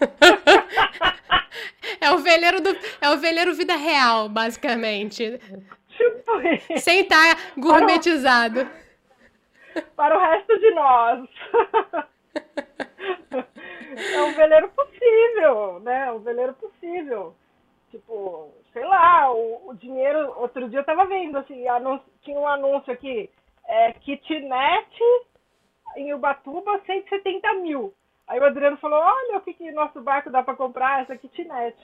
[2.00, 2.70] é o veleiro do
[3.02, 5.38] é o veleiro vida real, basicamente.
[5.90, 6.78] Tipo.
[6.78, 8.64] Sem estar tá gourmetizado.
[8.64, 8.72] Para
[9.76, 11.28] o, para o resto de nós.
[14.14, 16.10] é um veleiro possível, né?
[16.12, 17.36] Um veleiro possível.
[17.90, 20.32] Tipo, sei lá, o, o dinheiro.
[20.54, 23.28] Outro dia eu tava vendo, assim, anúncio, tinha um anúncio aqui,
[23.66, 25.00] é, kitnet
[25.96, 27.92] em Ubatuba, 170 mil.
[28.28, 31.76] Aí o Adriano falou, olha o que, que nosso barco dá para comprar, essa kitnet.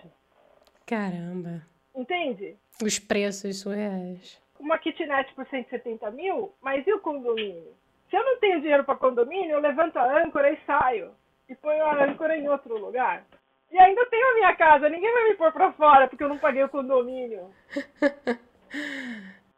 [0.87, 1.63] Caramba.
[1.97, 2.57] Entende?
[2.81, 4.41] Os preços surreais.
[4.61, 7.75] Uma kitnet por 170 mil, mas e o condomínio?
[8.09, 11.11] Se eu não tenho dinheiro para condomínio, eu levanto a âncora e saio.
[11.49, 13.25] E ponho a âncora em outro lugar.
[13.73, 16.39] E ainda tenho a minha casa, ninguém vai me pôr pra fora porque eu não
[16.39, 17.51] paguei o condomínio.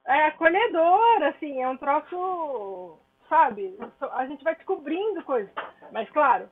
[0.07, 2.99] é acolhedor, assim, é um troço,
[3.29, 3.77] sabe?
[4.13, 5.53] A gente vai descobrindo coisas.
[5.93, 6.49] Mas, claro,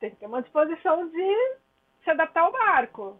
[0.00, 1.56] tem que ter uma disposição de
[2.02, 3.18] se adaptar ao barco.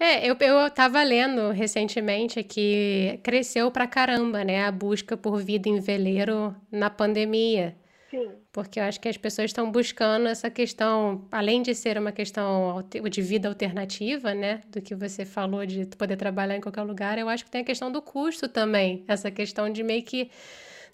[0.00, 5.68] É, eu, eu tava lendo recentemente que cresceu pra caramba, né, a busca por vida
[5.68, 7.76] em veleiro na pandemia.
[8.08, 8.30] Sim.
[8.62, 12.82] Porque eu acho que as pessoas estão buscando essa questão, além de ser uma questão
[13.08, 14.62] de vida alternativa, né?
[14.66, 17.64] Do que você falou de poder trabalhar em qualquer lugar, eu acho que tem a
[17.64, 19.04] questão do custo também.
[19.06, 20.28] Essa questão de meio que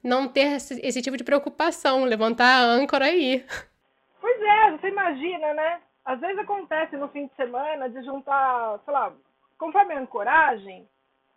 [0.03, 3.42] não ter esse, esse tipo de preocupação, levantar a âncora aí.
[4.20, 5.81] Pois é, você imagina, né?
[6.05, 9.11] Às vezes acontece no fim de semana de juntar, sei lá,
[9.57, 10.87] conforme a ancoragem,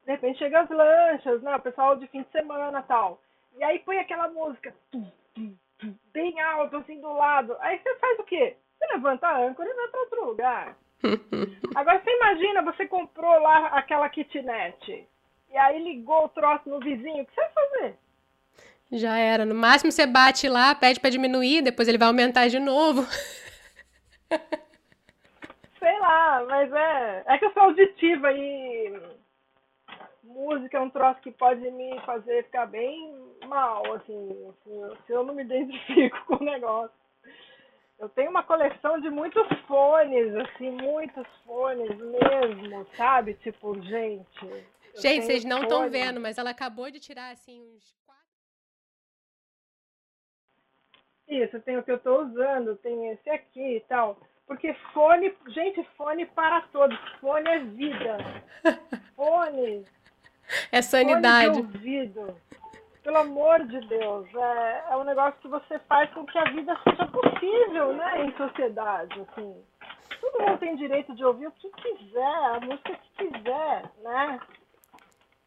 [0.05, 1.55] de repente chega as lanchas, né?
[1.55, 3.21] O pessoal de fim de semana tal.
[3.57, 4.75] E aí põe aquela música.
[4.91, 5.55] Tum, tum,
[6.13, 7.55] bem alto, assim, do lado.
[7.59, 8.55] Aí você faz o quê?
[8.77, 10.77] Você levanta a âncora e vai para outro lugar.
[11.75, 15.07] Agora você imagina, você comprou lá aquela kitnet
[15.51, 17.95] e aí ligou o troço no vizinho, o que você vai fazer?
[18.91, 19.45] Já era.
[19.45, 23.03] No máximo você bate lá, pede para diminuir, depois ele vai aumentar de novo.
[25.79, 27.23] Sei lá, mas é.
[27.27, 28.99] É que eu sou auditiva e
[30.23, 34.53] música é um troço que pode me fazer ficar bem mal, assim,
[35.05, 36.95] se eu não me identifico com o negócio.
[37.99, 43.33] Eu tenho uma coleção de muitos fones, assim, muitos fones mesmo, sabe?
[43.35, 44.67] Tipo, gente.
[44.95, 48.23] Gente, vocês não estão vendo, mas ela acabou de tirar, assim, uns quatro.
[51.27, 54.19] Isso, tem o que eu estou usando, tem esse aqui e tal.
[54.47, 56.97] Porque fone, gente, fone para todos.
[57.19, 58.17] Fone é vida.
[59.13, 59.83] Fone.
[60.71, 61.55] É sanidade.
[61.55, 62.41] Fone de ouvido.
[63.07, 64.27] Pelo amor de Deus.
[64.35, 68.25] É, é um negócio que você faz com que a vida seja possível, né?
[68.25, 69.63] Em sociedade, assim.
[70.19, 74.41] Todo mundo tem direito de ouvir o que quiser, a música que quiser, né?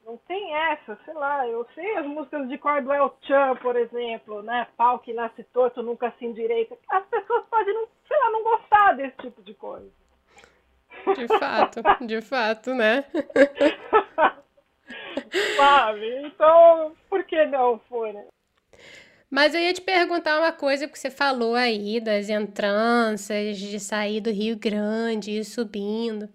[0.07, 4.67] Não tem essa, sei lá, eu sei as músicas de Cordwell Chan, por exemplo, né?
[4.79, 6.79] Pau que nasce torto, nunca se endireita.
[6.89, 9.93] As pessoas podem, não, sei lá, não gostar desse tipo de coisa.
[11.15, 13.05] De fato, de fato, né?
[15.57, 16.27] Sabe?
[16.27, 18.27] Então, por que não for, né?
[19.31, 24.21] Mas eu ia te perguntar uma coisa que você falou aí das entranças, de sair
[24.21, 26.29] do Rio Grande e subindo.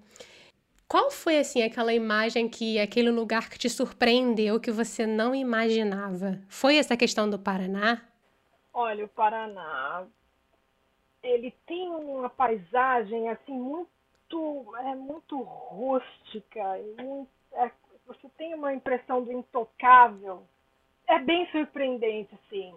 [0.88, 6.40] Qual foi assim aquela imagem que aquele lugar que te surpreendeu que você não imaginava?
[6.48, 8.02] Foi essa questão do Paraná?
[8.74, 10.06] Olha, o Paraná
[11.24, 13.94] ele tem uma paisagem assim muito
[14.80, 16.62] é muito rústica,
[16.98, 17.72] muito, é,
[18.06, 20.44] você tem uma impressão do intocável.
[21.08, 22.74] É bem surpreendente, sim,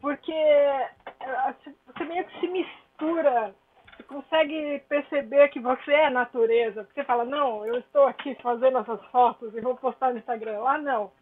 [0.00, 1.54] porque é,
[1.86, 3.54] você meio que se mistura
[3.96, 6.86] você consegue perceber que você é natureza.
[6.92, 10.58] Você fala, não, eu estou aqui fazendo essas fotos e vou postar no Instagram.
[10.60, 11.12] Lá não.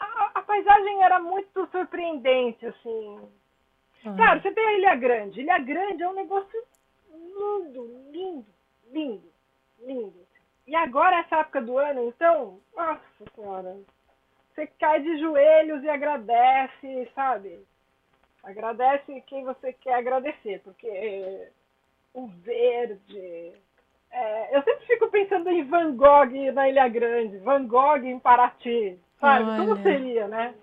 [0.00, 3.20] A, a paisagem era muito surpreendente, assim.
[4.04, 4.16] Uhum.
[4.16, 5.40] Claro, você tem a Ilha Grande.
[5.40, 6.62] Ilha Grande é um negócio
[7.12, 8.46] lindo, lindo,
[8.90, 9.32] lindo,
[9.80, 10.29] lindo.
[10.70, 13.00] E agora, essa época do ano, então, nossa
[13.34, 13.76] senhora,
[14.54, 17.66] você cai de joelhos e agradece, sabe?
[18.44, 21.48] Agradece quem você quer agradecer, porque
[22.14, 23.52] o verde.
[24.12, 28.96] É, eu sempre fico pensando em Van Gogh na Ilha Grande, Van Gogh em Paraty,
[29.18, 29.50] sabe?
[29.50, 29.56] Olha.
[29.56, 30.54] Como seria, né?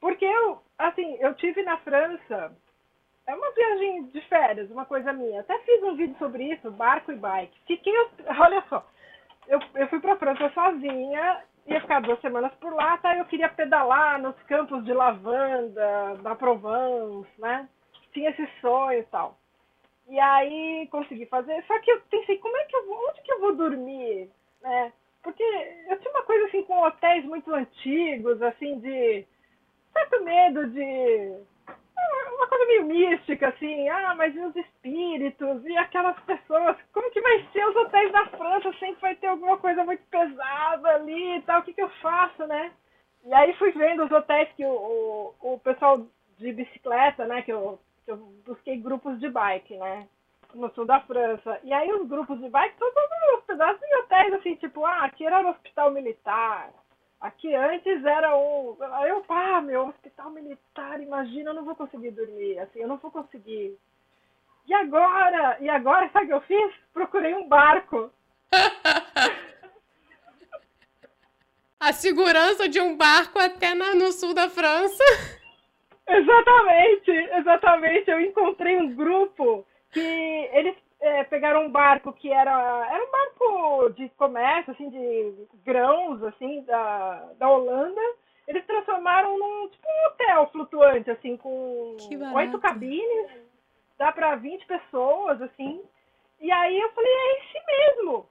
[0.00, 2.56] Porque eu, assim, eu tive na França,
[3.26, 5.40] é uma viagem de férias, uma coisa minha.
[5.40, 7.58] Até fiz um vídeo sobre isso, barco e bike.
[7.66, 7.92] Fiquei,
[8.38, 8.86] olha só,
[9.48, 13.16] eu, eu fui pra França sozinha, ia ficar duas semanas por lá, tá?
[13.16, 17.68] Eu queria pedalar nos campos de lavanda, da Provence, né?
[18.12, 19.36] Tinha esse sonho e tal.
[20.08, 21.64] E aí consegui fazer.
[21.66, 24.30] Só que eu pensei, como é que eu vou, onde que eu vou dormir?
[24.60, 24.92] Né?
[25.22, 25.42] Porque
[25.88, 29.26] eu tinha uma coisa assim com hotéis muito antigos, assim, de
[29.92, 31.53] certo medo de.
[31.96, 36.76] Uma coisa meio mística, assim, ah, mas e os espíritos e aquelas pessoas?
[36.92, 38.72] Como que vai ser os hotéis da França?
[38.78, 42.46] Sempre vai ter alguma coisa muito pesada ali e tal, o que, que eu faço,
[42.46, 42.72] né?
[43.24, 46.06] E aí fui vendo os hotéis que o, o, o pessoal
[46.38, 50.08] de bicicleta, né, que eu eu busquei grupos de bike, né?
[50.54, 51.58] No sul da França.
[51.64, 52.94] E aí os grupos de bike, todos
[53.38, 56.70] hospedados em hotéis, assim, tipo, ah, aqui era um hospital militar.
[57.24, 58.28] Aqui antes era.
[58.28, 62.98] Aí eu, ah, meu, hospital militar, imagina, eu não vou conseguir dormir, assim, eu não
[62.98, 63.78] vou conseguir.
[64.68, 65.56] E agora?
[65.58, 66.74] E agora, sabe o que eu fiz?
[66.92, 68.12] Procurei um barco.
[71.80, 75.02] A segurança de um barco até no sul da França.
[76.06, 78.10] Exatamente, exatamente.
[78.10, 82.50] Eu encontrei um grupo que eles é, pegaram um barco que era,
[82.90, 88.00] era um barco de comércio, assim, de grãos, assim, da, da Holanda.
[88.48, 91.96] Eles transformaram num tipo um hotel flutuante, assim, com
[92.34, 93.30] oito cabines,
[93.98, 95.82] dá para 20 pessoas, assim.
[96.40, 98.26] E aí eu falei, é esse mesmo.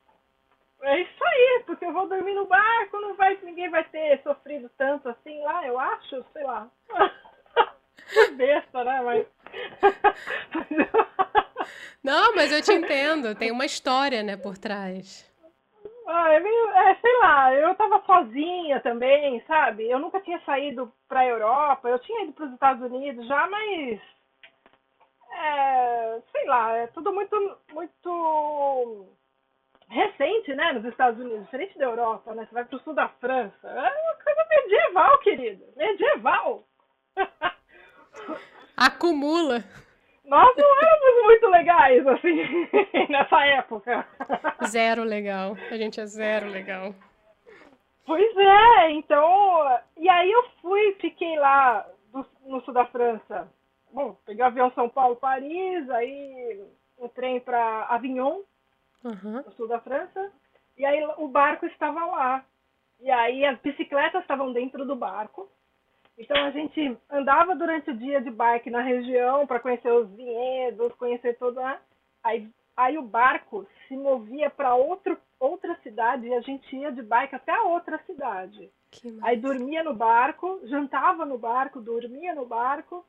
[0.82, 4.70] É isso aí, porque eu vou dormir no barco, não vai, ninguém vai ter sofrido
[4.78, 6.70] tanto assim lá, eu acho, sei lá.
[8.36, 9.02] besta, né?
[9.02, 9.28] Mas.
[12.04, 13.36] Não, mas eu te entendo.
[13.36, 15.32] Tem uma história, né, por trás.
[16.06, 19.90] Ah, é meio, é, sei lá, eu tava sozinha também, sabe?
[19.90, 24.02] Eu nunca tinha saído pra Europa, eu tinha ido pros Estados Unidos já, mas.
[25.32, 29.08] É, sei lá, é tudo muito, muito
[29.90, 32.46] recente, né, nos Estados Unidos, diferente da Europa, né?
[32.46, 33.68] Você vai pro sul da França.
[33.68, 35.64] É uma coisa medieval, querido.
[35.76, 36.68] Medieval.
[38.76, 39.64] Acumula.
[40.26, 42.68] Nós não éramos muito legais, assim,
[43.10, 44.08] nessa época.
[44.66, 45.58] Zero legal.
[45.70, 46.96] A gente é zero legal.
[48.06, 49.80] Pois é, então.
[49.98, 53.50] E aí eu fui, fiquei lá do, no sul da França.
[53.92, 56.64] Bom, peguei o avião São Paulo-Paris, aí
[56.98, 58.42] um trem para Avignon,
[59.04, 59.44] uhum.
[59.46, 60.32] no sul da França.
[60.78, 62.46] E aí o barco estava lá.
[63.00, 65.50] E aí as bicicletas estavam dentro do barco.
[66.18, 70.94] Então a gente andava durante o dia de bike na região para conhecer os vinhedos,
[70.96, 71.80] conhecer toda.
[72.24, 72.48] Aí,
[72.78, 77.36] aí o barco se movia para outro outra cidade e a gente ia de bike
[77.36, 78.72] até a outra cidade.
[79.22, 83.06] Aí dormia no barco, jantava no barco, dormia no barco,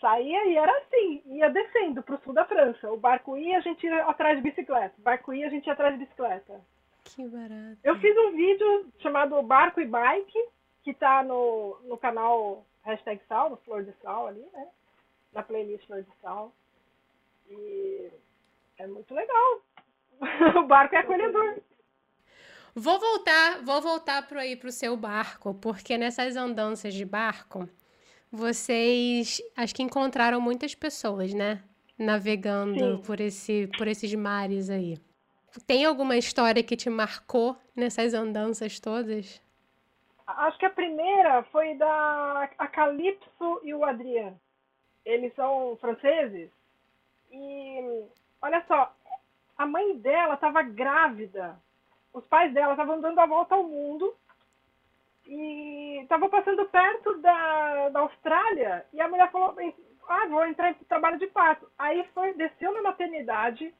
[0.00, 2.90] saía e era assim, ia descendo para o sul da França.
[2.90, 4.94] O barco ia, a gente ia atrás de bicicleta.
[4.98, 6.60] O barco ia, a gente ia atrás de bicicleta.
[7.04, 7.78] Que barato.
[7.82, 10.38] Eu fiz um vídeo chamado Barco e Bike,
[10.82, 14.68] que tá no, no canal hashtag Sal, no Flor de Sal ali, né?
[15.32, 16.52] Na playlist Flor de Sal.
[17.48, 18.10] E
[18.78, 19.62] é muito legal.
[20.56, 21.60] o barco é acolhedor.
[22.74, 27.68] Vou voltar, vou voltar para aí pro seu barco, porque nessas andanças de barco,
[28.30, 31.62] vocês acho que encontraram muitas pessoas, né?
[31.98, 34.96] Navegando por esse por esses mares aí.
[35.66, 39.40] Tem alguma história que te marcou nessas andanças todas?
[40.28, 44.38] Acho que a primeira foi da a Calypso e o Adrien.
[45.02, 46.50] Eles são franceses.
[47.32, 48.04] E
[48.42, 48.92] olha só,
[49.56, 51.58] a mãe dela estava grávida.
[52.12, 54.14] Os pais dela estavam dando a volta ao mundo
[55.26, 58.86] e estavam passando perto da, da Austrália.
[58.92, 59.56] E a mulher falou
[60.08, 61.70] ah vou entrar em trabalho de parto.
[61.78, 63.74] Aí foi desceu na maternidade.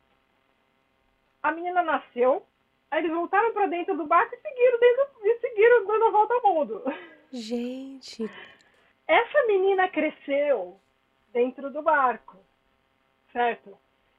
[1.43, 2.43] A menina nasceu
[2.92, 6.55] eles voltaram para dentro do barco e seguiram dentro, e seguiram dando a volta ao
[6.55, 6.83] mundo
[7.33, 8.31] gente
[9.07, 10.81] essa menina cresceu
[11.33, 12.38] dentro do barco
[13.33, 13.79] certo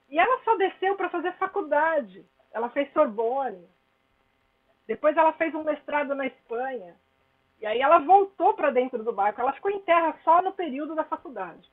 [0.09, 3.67] e ela só desceu para fazer faculdade ela fez Sorbonne
[4.89, 6.95] depois ela fez um mestrado na Espanha.
[7.61, 9.39] E aí ela voltou para dentro do barco.
[9.39, 11.71] Ela ficou em terra só no período da faculdade.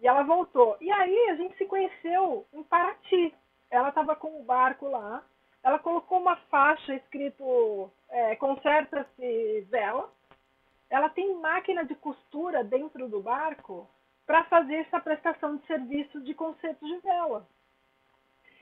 [0.00, 0.76] E ela voltou.
[0.80, 3.32] E aí a gente se conheceu em Paraty.
[3.74, 5.20] Ela estava com o barco lá.
[5.60, 10.08] Ela colocou uma faixa escrito é, conserta-se vela.
[10.88, 13.90] Ela tem máquina de costura dentro do barco
[14.24, 17.48] para fazer essa prestação de serviço de conserto de vela.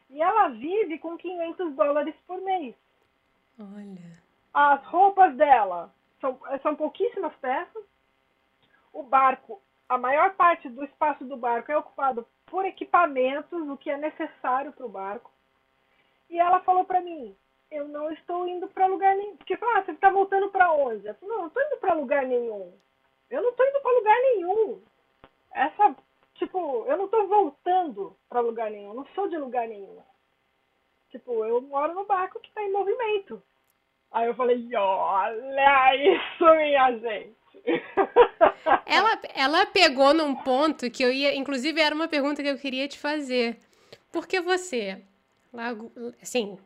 [0.08, 2.74] E ela vive com 500 dólares por mês.
[3.60, 4.22] Olha.
[4.54, 7.84] As roupas dela são, são pouquíssimas peças.
[8.94, 13.90] O barco, a maior parte do espaço do barco é ocupado por equipamentos, o que
[13.90, 15.32] é necessário para o barco.
[16.28, 17.34] E ela falou para mim:
[17.70, 19.36] Eu não estou indo para lugar nenhum.
[19.38, 21.08] Porque falou: ah, Você está voltando para onde?
[21.08, 22.72] Eu falei: Não, não estou indo para lugar nenhum.
[23.30, 24.82] Eu não estou indo para lugar nenhum.
[25.54, 25.96] Essa
[26.42, 30.02] Tipo, eu não tô voltando para lugar nenhum, eu não sou de lugar nenhum.
[31.10, 33.40] Tipo, eu moro no barco que tá em movimento.
[34.10, 37.36] Aí eu falei, olha isso, minha gente.
[38.86, 42.86] Ela, ela pegou num ponto que eu ia, inclusive era uma pergunta que eu queria
[42.86, 43.58] te fazer.
[44.10, 45.02] Porque você,
[46.20, 46.58] assim,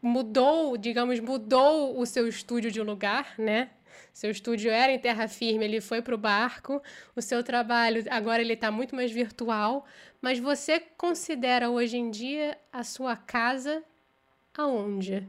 [0.00, 3.70] mudou, digamos, mudou o seu estúdio de lugar, né?
[4.12, 6.82] Seu estúdio era em terra firme, ele foi para o barco.
[7.14, 9.86] O seu trabalho agora ele está muito mais virtual.
[10.20, 13.82] Mas você considera hoje em dia a sua casa
[14.56, 15.26] aonde?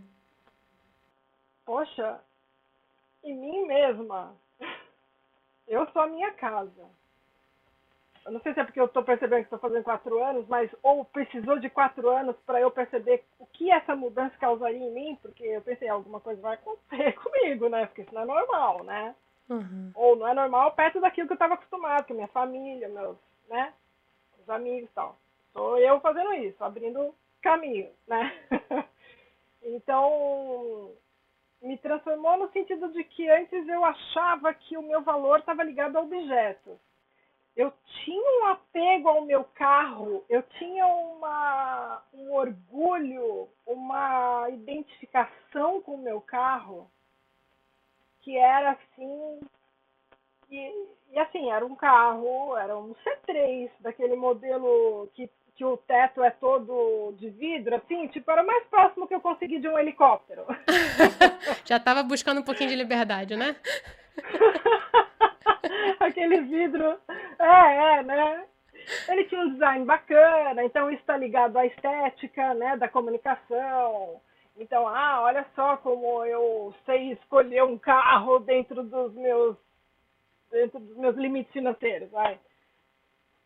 [1.65, 2.19] Poxa,
[3.23, 4.35] em mim mesma.
[5.73, 6.85] Eu sou a minha casa.
[8.25, 10.69] Eu não sei se é porque eu estou percebendo que estou fazendo quatro anos, mas
[10.81, 15.19] ou precisou de quatro anos para eu perceber o que essa mudança causaria em mim,
[15.21, 17.85] porque eu pensei, alguma coisa vai acontecer comigo, né?
[17.85, 19.15] Porque isso não é normal, né?
[19.49, 19.91] Uhum.
[19.93, 23.17] Ou não é normal perto daquilo que eu estava acostumado, com minha família, meus,
[23.49, 23.73] né?
[24.41, 25.17] Os amigos e tal.
[25.51, 28.33] Sou eu fazendo isso, abrindo caminho, né?
[29.61, 30.91] então,
[31.63, 35.97] me transformou no sentido de que antes eu achava que o meu valor estava ligado
[35.97, 36.77] a objetos
[37.55, 37.71] eu
[38.03, 46.01] tinha um apego ao meu carro, eu tinha uma, um orgulho, uma identificação com o
[46.01, 46.89] meu carro,
[48.21, 49.39] que era assim.
[50.49, 56.23] E, e assim, era um carro, era um C3, daquele modelo que, que o teto
[56.23, 59.77] é todo de vidro, assim, tipo, era o mais próximo que eu consegui de um
[59.77, 60.45] helicóptero.
[61.65, 63.55] Já estava buscando um pouquinho de liberdade, né?
[65.99, 66.97] aquele vidro.
[67.39, 68.45] É, é, né?
[69.07, 74.19] Ele tinha um design bacana, então isso está ligado à estética, né, da comunicação.
[74.57, 79.55] Então, ah, olha só como eu sei escolher um carro dentro dos meus
[80.51, 82.37] dentro dos meus limites financeiros, vai.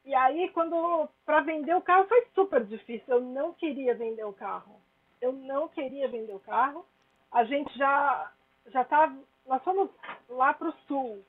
[0.08, 3.16] E aí, quando para vender o carro foi super difícil.
[3.16, 4.80] Eu não queria vender o carro.
[5.20, 6.86] Eu não queria vender o carro.
[7.30, 8.32] A gente já
[8.68, 9.14] já tá,
[9.46, 9.90] nós fomos
[10.30, 11.22] lá para o sul.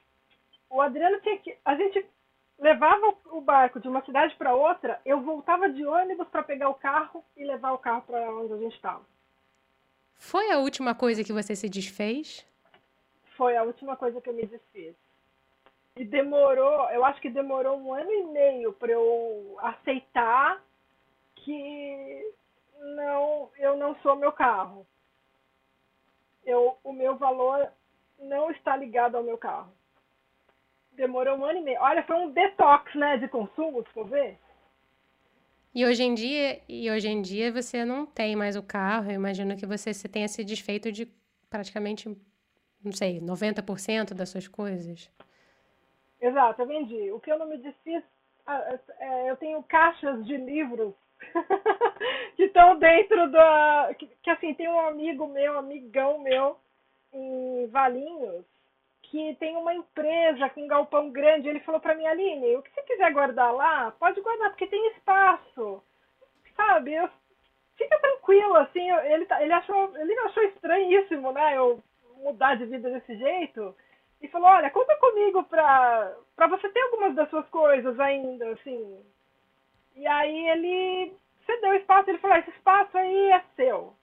[0.70, 2.07] O Adriano tinha que, a gente
[2.57, 5.01] levava o barco de uma cidade para outra.
[5.05, 8.59] Eu voltava de ônibus para pegar o carro e levar o carro para onde a
[8.59, 9.05] gente estava.
[10.14, 12.47] Foi a última coisa que você se desfez?
[13.37, 14.95] Foi a última coisa que eu me desfiz.
[15.99, 20.62] E demorou, eu acho que demorou um ano e meio para eu aceitar
[21.34, 22.32] que
[22.78, 24.86] não, eu não sou meu carro.
[26.46, 27.68] Eu, o meu valor
[28.16, 29.72] não está ligado ao meu carro.
[30.92, 31.80] Demorou um ano e meio.
[31.80, 34.38] Olha, foi um detox, né, de consumo, se for ver.
[35.74, 39.11] E hoje em dia, e hoje em dia você não tem mais o carro.
[39.11, 41.07] Eu imagino que você se tenha se desfeito de
[41.51, 42.09] praticamente,
[42.84, 45.11] não sei, 90% das suas coisas.
[46.20, 47.12] Exato, eu vendi.
[47.12, 48.02] O que eu não me desfiz,
[48.98, 50.94] é, eu tenho caixas de livros
[52.36, 53.94] que estão dentro da.
[53.98, 56.56] Que, que, assim, tem um amigo meu, amigão meu,
[57.12, 58.44] em Valinhos,
[59.02, 61.48] que tem uma empresa com um galpão grande.
[61.48, 64.88] Ele falou para mim, Aline, o que você quiser guardar lá, pode guardar, porque tem
[64.92, 65.82] espaço.
[66.56, 66.94] Sabe?
[66.94, 67.08] Eu,
[67.76, 71.56] fica tranquilo, assim, ele, tá, ele, achou, ele achou estranhíssimo, né?
[71.56, 71.80] Eu
[72.16, 73.74] mudar de vida desse jeito
[74.20, 79.00] e falou, olha, conta comigo pra, pra você ter algumas das suas coisas ainda, assim.
[79.94, 81.12] E aí ele
[81.46, 83.94] cedeu espaço, ele falou, esse espaço aí é seu.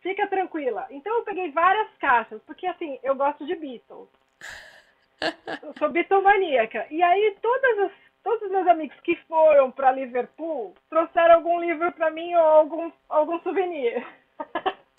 [0.00, 0.86] Fica tranquila.
[0.90, 4.08] Então eu peguei várias caixas, porque assim, eu gosto de Beatles.
[5.62, 6.86] Eu sou bitomaníaca.
[6.90, 7.92] E aí todas as,
[8.22, 12.92] todos os meus amigos que foram para Liverpool trouxeram algum livro para mim ou algum,
[13.08, 14.06] algum souvenir.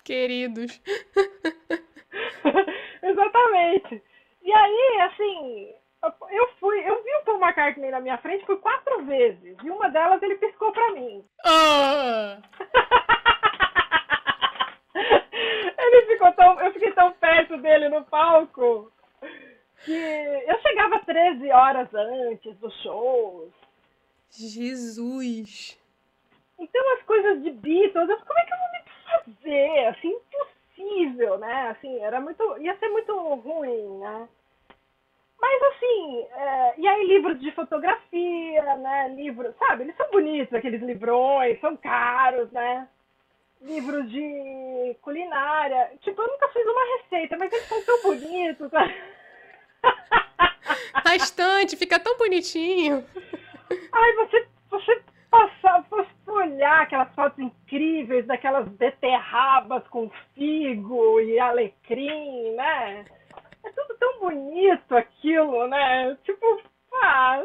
[0.04, 0.80] Queridos.
[3.02, 4.02] Exatamente.
[4.50, 5.72] E aí, assim,
[6.32, 9.56] eu fui, eu vi o Paul McCartney na minha frente por quatro vezes.
[9.62, 11.24] E uma delas ele piscou pra mim.
[11.46, 12.36] Oh!
[15.78, 16.60] ele ficou tão.
[16.60, 18.90] Eu fiquei tão perto dele no palco
[19.84, 19.92] que
[20.48, 23.52] eu chegava 13 horas antes dos shows.
[24.32, 25.78] Jesus!
[26.58, 28.82] Então as coisas de Beatles, eu, como é que eu vou me
[29.44, 29.86] fazer?
[29.86, 31.68] Assim, impossível, né?
[31.68, 32.58] Assim, era muito.
[32.58, 34.28] ia ser muito ruim, né?
[35.40, 39.08] Mas assim, é, e aí livros de fotografia, né?
[39.16, 42.86] Livros, sabe, eles são bonitos, aqueles livrões, são caros, né?
[43.62, 45.92] Livros de culinária.
[46.00, 48.94] Tipo, eu nunca fiz uma receita, mas eles são tão bonitos, sabe?
[51.04, 53.04] Na estante, fica tão bonitinho.
[53.92, 62.54] Ai, você, você passar, você olhar aquelas fotos incríveis daquelas beterrabas com figo e alecrim,
[62.54, 63.04] né?
[64.00, 66.16] Tão bonito aquilo, né?
[66.24, 66.62] Tipo,
[66.94, 67.44] ah.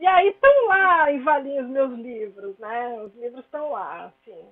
[0.00, 3.00] E aí estão lá em Valinhos meus livros, né?
[3.02, 4.48] Os livros estão lá, assim.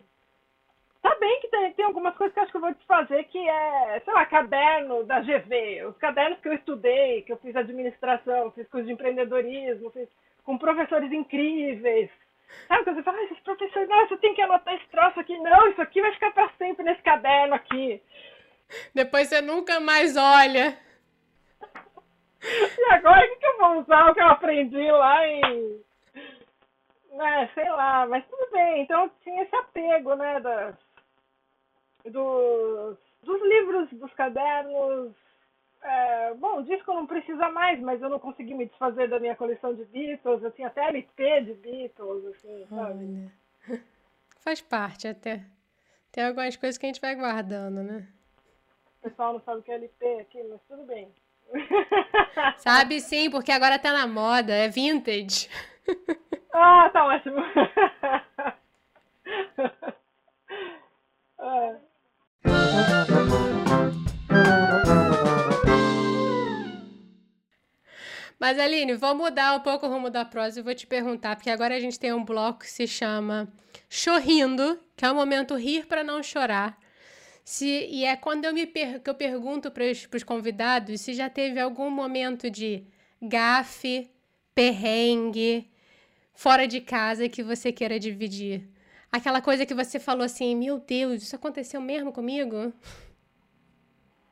[1.03, 4.01] Tá bem que tem, tem algumas coisas que acho que eu vou desfazer, que é,
[4.05, 8.69] sei lá, caderno da GV, os cadernos que eu estudei, que eu fiz administração, fiz
[8.69, 10.09] curso de empreendedorismo, fiz
[10.45, 12.11] com professores incríveis.
[12.69, 15.39] Sabe quando você fala, ah, esses professores, nossa, eu tenho que anotar esse troço aqui.
[15.39, 18.03] Não, isso aqui vai ficar para sempre nesse caderno aqui.
[18.95, 20.79] Depois você nunca mais olha.
[22.43, 25.81] E agora o que, eu vou usar o que eu aprendi lá em.
[27.13, 28.83] Né, sei lá, mas tudo bem.
[28.83, 30.75] Então tinha esse apego, né, das,
[32.05, 35.13] dos, dos livros, dos cadernos.
[35.83, 39.35] É, bom, o disco não precisa mais, mas eu não consegui me desfazer da minha
[39.35, 43.31] coleção de Beatles, assim, até LP de Beatles, assim, sabe?
[43.69, 43.81] Olha.
[44.41, 45.43] Faz parte até.
[46.13, 48.07] Tem algumas coisas que a gente vai guardando, né?
[49.01, 51.11] O pessoal não sabe o que é LP aqui, mas tudo bem.
[52.59, 55.49] Sabe sim, porque agora tá na moda, é vintage.
[56.53, 57.39] Ah, tá ótimo.
[61.39, 61.77] é.
[68.41, 71.51] Mas Aline, vou mudar um pouco o rumo da prosa e vou te perguntar, porque
[71.51, 73.47] agora a gente tem um bloco que se chama
[73.89, 76.77] Chorrindo, que é o momento rir para não chorar.
[77.51, 79.83] Se, e é quando eu me per, que eu pergunto para
[80.15, 82.87] os convidados se já teve algum momento de
[83.21, 84.09] gafe,
[84.55, 85.69] perrengue,
[86.33, 88.69] fora de casa que você queira dividir.
[89.11, 92.73] Aquela coisa que você falou assim, meu Deus, isso aconteceu mesmo comigo?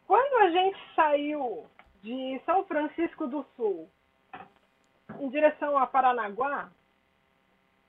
[0.06, 1.66] Quando a gente saiu
[2.00, 3.90] de São Francisco do Sul
[5.18, 6.70] em direção a Paranaguá,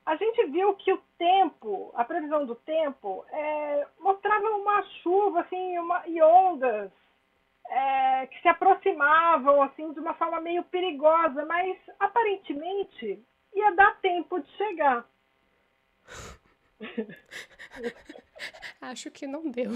[0.09, 5.77] a gente viu que o tempo, a previsão do tempo, é, mostrava uma chuva assim,
[5.77, 6.91] uma, e ondas
[7.69, 14.39] é, que se aproximavam assim de uma forma meio perigosa, mas aparentemente ia dar tempo
[14.39, 15.05] de chegar.
[18.81, 19.73] Acho que não deu.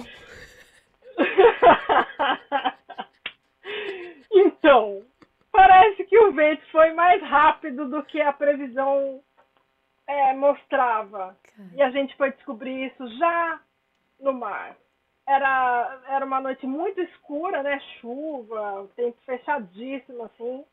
[4.32, 5.06] então,
[5.52, 9.22] parece que o vento foi mais rápido do que a previsão
[10.08, 11.38] é, mostrava.
[11.76, 13.62] E a gente foi descobrir isso já
[14.20, 14.76] no mar.
[15.26, 17.80] Era, era uma noite muito escura, né?
[18.00, 20.66] Chuva, tempo fechadíssimo, assim.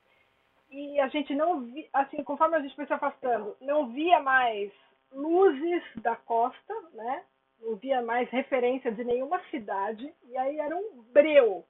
[0.71, 4.73] E a gente não via, assim, conforme a gente foi se afastando, não via mais
[5.13, 7.25] luzes da costa, né?
[7.61, 10.13] Não via mais referência de nenhuma cidade.
[10.25, 11.65] E aí era um breu.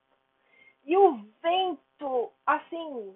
[0.85, 3.15] E o vento, assim,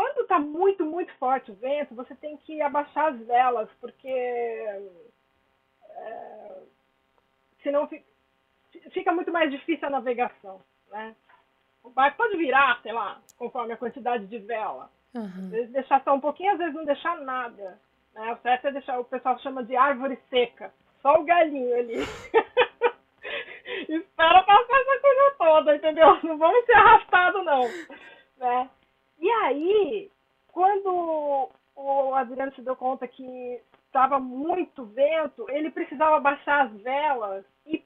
[0.00, 4.92] quando está muito, muito forte o vento, você tem que abaixar as velas, porque é,
[7.62, 7.86] senão
[8.94, 11.14] fica muito mais difícil a navegação, né?
[11.84, 14.90] O barco pode virar, sei lá, conforme a quantidade de vela.
[15.14, 15.50] Uhum.
[15.70, 17.78] Deixar só um pouquinho, às vezes não deixar nada.
[18.14, 18.32] Né?
[18.32, 20.72] O certo é deixar, o pessoal chama de árvore seca.
[21.02, 21.96] Só o galinho ali.
[23.86, 26.18] Espera passar essa coisa toda, entendeu?
[26.22, 27.62] Não vamos ser arrastados, não.
[28.38, 28.70] Né?
[29.20, 30.10] E aí,
[30.48, 37.44] quando o Adriano se deu conta que estava muito vento, ele precisava baixar as velas
[37.66, 37.82] e,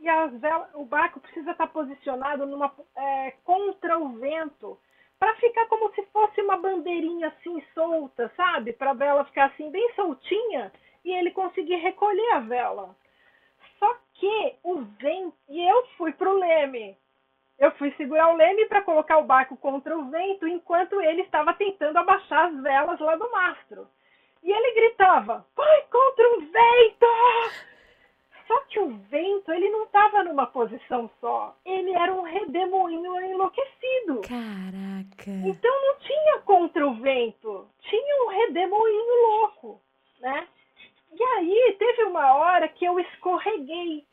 [0.00, 4.78] e as velas, o barco precisa estar posicionado numa, é, contra o vento
[5.18, 8.72] para ficar como se fosse uma bandeirinha assim solta, sabe?
[8.72, 10.72] Para a vela ficar assim bem soltinha
[11.04, 12.96] e ele conseguir recolher a vela.
[13.78, 16.96] Só que o vento e eu fui pro leme
[17.58, 21.54] eu fui segurar o leme para colocar o barco contra o vento enquanto ele estava
[21.54, 23.88] tentando abaixar as velas lá do mastro.
[24.42, 27.06] E ele gritava: Vai contra o vento!
[28.46, 31.56] Só que o vento, ele não estava numa posição só.
[31.64, 34.20] Ele era um redemoinho enlouquecido.
[34.20, 35.30] Caraca!
[35.48, 37.66] Então não tinha contra o vento.
[37.80, 39.80] Tinha um redemoinho louco,
[40.20, 40.46] né?
[41.18, 44.04] E aí teve uma hora que eu escorreguei.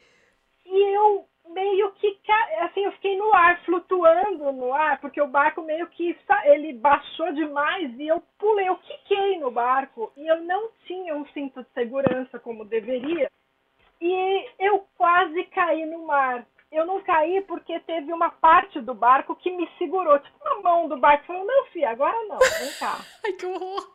[0.66, 2.20] E eu meio que
[2.60, 7.32] assim eu fiquei no ar flutuando no ar porque o barco meio que ele baixou
[7.34, 8.68] demais e eu pulei.
[8.68, 13.30] Eu quiquei no barco e eu não tinha um cinto de segurança como deveria
[14.00, 16.46] e eu quase caí no mar.
[16.72, 20.88] Eu não caí porque teve uma parte do barco que me segurou tipo uma mão
[20.88, 22.98] do barco falou não filha agora não vem cá.
[23.26, 23.92] Ai que horror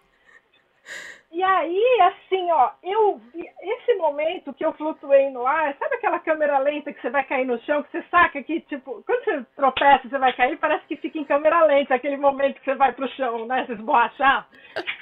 [1.37, 6.18] e aí, assim, ó, eu vi esse momento que eu flutuei no ar, sabe aquela
[6.18, 9.45] câmera lenta que você vai cair no chão, que você saca que, tipo, quando você
[9.55, 12.91] tropeça, você vai cair, parece que fica em câmera lenta, aquele momento que você vai
[12.95, 14.49] pro chão, né, se esborrachar.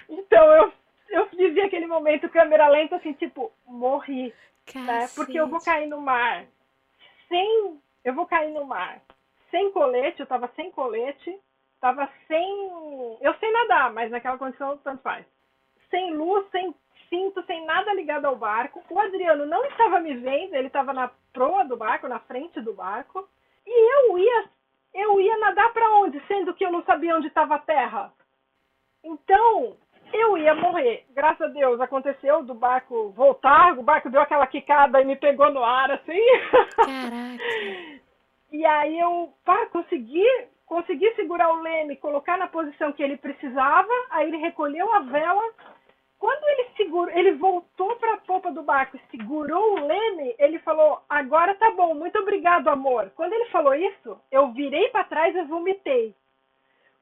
[0.09, 0.73] Então, eu,
[1.11, 4.35] eu vivi aquele momento câmera lenta, assim, tipo, morri,
[4.75, 6.47] né, porque eu vou cair no mar
[7.29, 9.01] sem, eu vou cair no mar
[9.53, 11.39] sem colete, eu tava sem colete,
[11.81, 12.73] tava sem,
[13.21, 15.25] eu sei nadar, mas naquela condição tanto faz
[15.95, 16.75] sem luz, sem
[17.09, 18.83] cinto, sem nada ligado ao barco.
[18.91, 22.75] O Adriano não estava me vendo, ele estava na proa do barco, na frente do
[22.75, 23.29] barco.
[23.65, 24.45] E eu ia,
[24.93, 28.13] eu ia nadar para onde, sendo que eu não sabia onde estava a terra?
[29.05, 29.77] Então,
[30.13, 31.05] eu ia morrer.
[31.11, 35.53] Graças a Deus aconteceu do barco voltar, o barco deu aquela quicada e me pegou
[35.53, 36.27] no ar assim.
[36.75, 38.01] Caraca.
[38.51, 40.27] e aí eu pá, consegui,
[40.67, 45.43] consegui segurar o leme, colocar na posição que ele precisava, aí ele recolheu a vela
[46.25, 50.59] quando ele segurou, ele voltou para a popa do barco e segurou o leme, ele
[50.61, 53.13] falou: "Agora tá bom, muito obrigado, amor".
[53.15, 56.15] Quando ele falou isso, eu virei para trás e vomitei.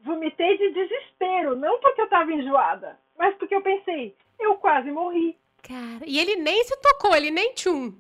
[0.00, 5.38] Vomitei de desespero, não porque eu estava enjoada, mas porque eu pensei: eu quase morri.
[5.62, 7.94] Cara, e ele nem se tocou, ele nem tchum.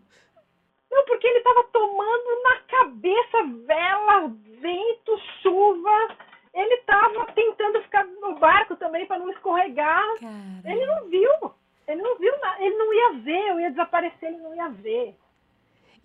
[0.90, 4.28] Não, porque ele estava tomando na cabeça vela,
[4.60, 6.16] vento, chuva
[6.54, 10.04] ele estava tentando ficar no barco também para não escorregar.
[10.18, 10.70] Caramba.
[10.70, 11.54] Ele não viu.
[11.88, 12.62] Ele não viu nada.
[12.62, 13.48] Ele não ia ver.
[13.48, 15.16] Eu ia desaparecer, ele não ia ver.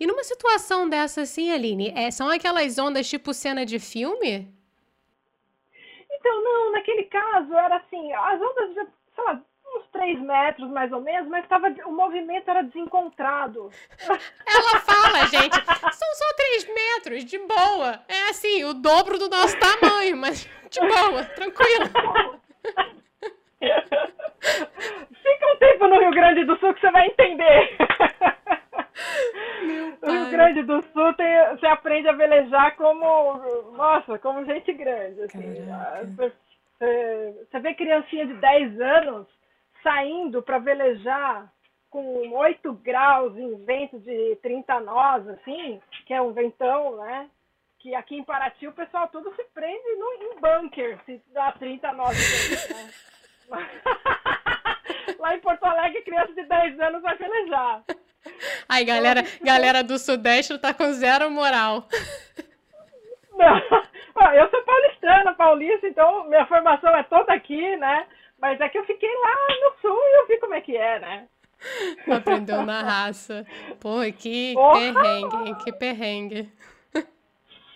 [0.00, 4.48] E numa situação dessa assim, Aline, é, são aquelas ondas tipo cena de filme?
[6.10, 8.74] Então, não, naquele caso era assim, as ondas,
[9.14, 9.42] sei lá,
[9.76, 13.70] uns 3 metros mais ou menos, mas tava, o movimento era desencontrado.
[14.46, 15.54] Ela fala, gente,
[15.92, 18.00] são só 3 metros, de boa.
[18.08, 21.86] É assim, o dobro do nosso tamanho, mas de boa, tranquilo.
[23.60, 27.76] Fica um tempo no Rio Grande do Sul que você vai entender.
[30.02, 35.22] No Rio Grande do Sul tem, você aprende a velejar como, nossa, como gente grande.
[35.22, 35.66] Assim.
[36.16, 36.32] Você,
[37.50, 39.37] você vê criancinha de 10 anos
[39.88, 41.50] saindo para velejar
[41.88, 47.30] com 8 graus em vento de 30 nós, assim, que é um ventão, né?
[47.78, 51.92] Que aqui em Paraty o pessoal todo se prende no, em bunker, se dá 30
[51.94, 52.16] nós.
[52.68, 52.90] Né?
[56.48, 57.82] 10 anos vai pelejar.
[58.68, 61.86] Aí, galera, galera do Sudeste tá com zero moral.
[63.32, 68.06] Não, eu sou paulistana, paulista, então minha formação é toda aqui, né?
[68.40, 70.98] Mas é que eu fiquei lá no sul e eu vi como é que é,
[71.00, 71.28] né?
[72.16, 73.44] Aprendeu na raça.
[73.80, 76.52] Porra, que perrengue, que perrengue.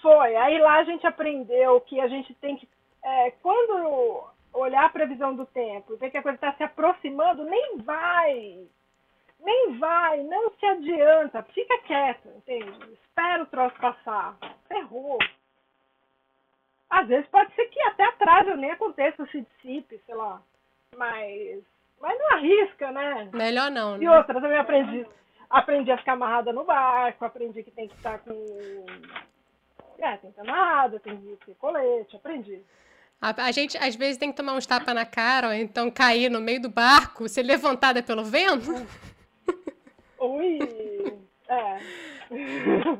[0.00, 0.36] Foi.
[0.36, 2.68] Aí lá a gente aprendeu que a gente tem que.
[3.04, 7.44] É, quando olhar a previsão do tempo e ver que a coisa está se aproximando,
[7.44, 8.66] nem vai.
[9.40, 11.42] Nem vai, não se adianta.
[11.54, 12.92] Fica quieto, entende?
[12.92, 14.36] Espera o troço passar.
[14.68, 15.18] Ferrou.
[16.88, 20.42] Às vezes pode ser que até atrás nem aconteça, se dissipe, sei lá.
[20.96, 21.60] Mas.
[22.00, 23.28] Mas não arrisca, né?
[23.32, 24.04] Melhor não, né?
[24.04, 25.06] E outra, também aprendi.
[25.48, 28.32] Aprendi a ficar amarrada no barco, aprendi que tem que estar com
[30.02, 32.60] é, tem que ter nada, tem que ter colete, aprendi.
[33.20, 36.28] A, a, gente, às vezes, tem que tomar uns tapas na cara, ou então cair
[36.28, 38.72] no meio do barco, ser levantada pelo vento.
[40.18, 40.58] Ui,
[41.48, 41.78] é.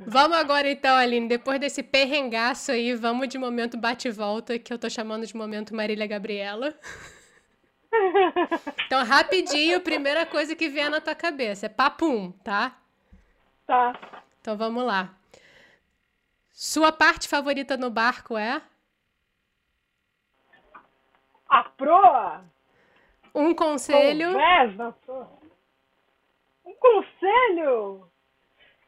[0.06, 4.88] Vamos agora, então, Aline, depois desse perrengaço aí, vamos de momento bate-volta, que eu tô
[4.88, 6.72] chamando de momento Marília Gabriela.
[8.86, 12.76] Então, rapidinho, primeira coisa que vier na tua cabeça é papum, tá?
[13.66, 13.92] Tá.
[14.40, 15.14] Então, vamos lá.
[16.52, 18.62] Sua parte favorita no barco é?
[21.48, 22.44] A proa.
[23.34, 24.32] Um conselho.
[24.32, 24.94] Conversa.
[26.64, 28.08] Um conselho.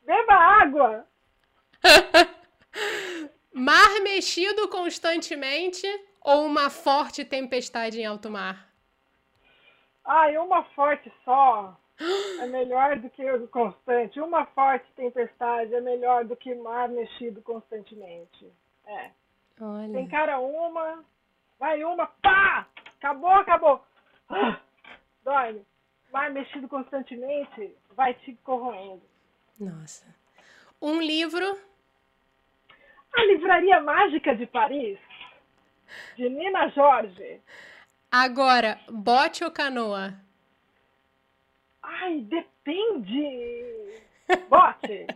[0.03, 1.07] Beba água.
[3.53, 5.87] mar mexido constantemente
[6.21, 8.64] ou uma forte tempestade em alto mar?
[10.05, 11.77] Ai, uma forte só.
[12.41, 14.21] É melhor do que o constante.
[14.21, 18.53] Uma forte tempestade é melhor do que mar mexido constantemente.
[18.87, 19.11] É.
[19.61, 19.93] Olha.
[19.93, 21.05] Tem cara uma,
[21.59, 22.67] vai uma, pá!
[22.99, 23.85] Acabou, acabou.
[24.29, 24.61] Ah,
[25.23, 25.65] dorme.
[26.13, 29.03] Mar mexido constantemente vai te corroendo.
[29.59, 30.07] Nossa.
[30.83, 31.45] Um livro.
[33.15, 34.99] A Livraria Mágica de Paris,
[36.17, 37.41] de Nina Jorge.
[38.17, 40.15] Agora, bote ou canoa?
[41.83, 44.01] Ai, depende.
[44.49, 45.09] Bote.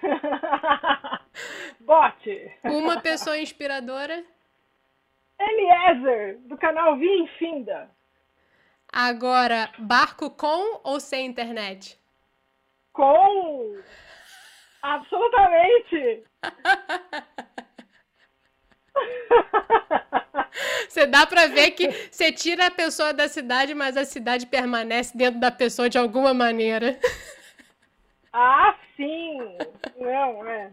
[1.80, 2.52] Bote.
[2.64, 4.24] Uma pessoa inspiradora?
[5.38, 7.90] Eliezer, do canal Via Finda.
[8.90, 12.00] Agora, barco com ou sem internet?
[12.94, 13.76] Com!
[14.80, 16.24] Absolutamente!
[20.88, 25.16] Você dá pra ver que você tira a pessoa da cidade, mas a cidade permanece
[25.16, 26.98] dentro da pessoa de alguma maneira.
[28.32, 29.38] Ah, sim!
[29.96, 30.70] Não, é.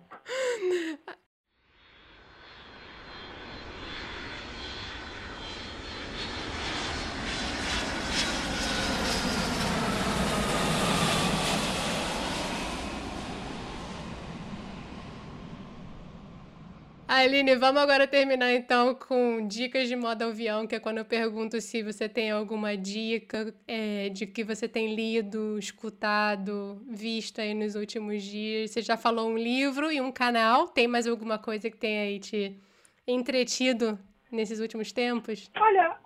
[17.09, 21.61] Aline, vamos agora terminar então com dicas de modo avião, que é quando eu pergunto
[21.61, 27.75] se você tem alguma dica é, de que você tem lido, escutado, visto aí nos
[27.75, 28.71] últimos dias.
[28.71, 30.67] Você já falou um livro e um canal.
[30.67, 32.59] Tem mais alguma coisa que tenha aí te
[33.07, 33.97] entretido
[34.29, 35.49] nesses últimos tempos?
[35.57, 35.97] Olha,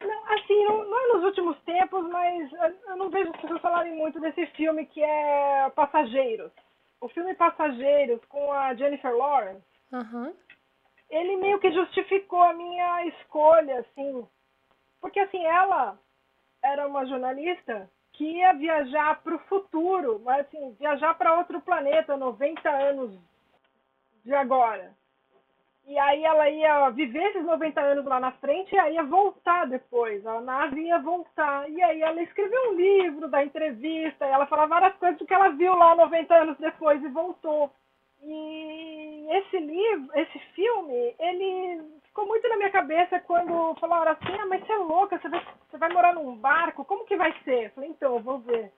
[0.00, 2.50] assim, não, não é nos últimos tempos, mas
[2.88, 6.50] eu não vejo as pessoas falarem muito desse filme que é Passageiros.
[7.00, 9.62] O filme Passageiros com a Jennifer Lawrence.
[9.94, 10.23] Uhum.
[11.14, 14.26] Ele meio que justificou a minha escolha, assim.
[15.00, 15.96] Porque, assim, ela
[16.60, 22.16] era uma jornalista que ia viajar para o futuro, mas, assim, viajar para outro planeta
[22.16, 23.16] 90 anos
[24.24, 24.92] de agora.
[25.86, 29.66] E aí ela ia viver esses 90 anos lá na frente e aí ia voltar
[29.66, 30.26] depois.
[30.26, 31.70] A nave ia voltar.
[31.70, 35.34] E aí ela escreveu um livro da entrevista, e ela falava várias coisas do que
[35.34, 37.70] ela viu lá 90 anos depois e voltou.
[38.26, 44.46] E esse livro, esse filme, ele ficou muito na minha cabeça quando falaram assim, ah,
[44.46, 47.66] mas você é louca, você vai, você vai morar num barco, como que vai ser?
[47.66, 48.72] Eu falei, então, eu vou ver.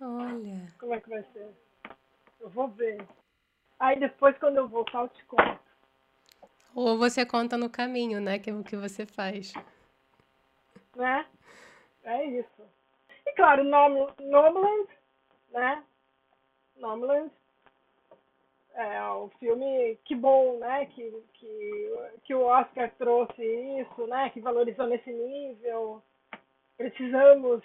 [0.00, 0.66] Olha.
[0.78, 1.48] Como é que vai ser?
[2.40, 3.06] Eu vou ver.
[3.78, 5.60] Aí depois, quando eu voltar, eu te conto.
[6.74, 8.38] Ou você conta no caminho, né?
[8.38, 9.54] Que é o que você faz.
[10.94, 11.26] Né?
[12.04, 12.62] É isso.
[13.26, 14.88] E claro, Nom Nomland,
[15.50, 15.82] né?
[16.76, 17.30] Nomland
[18.74, 21.94] é, o filme, que bom, né, que, que,
[22.24, 23.42] que o Oscar trouxe
[23.80, 26.02] isso, né, que valorizou nesse nível.
[26.76, 27.62] Precisamos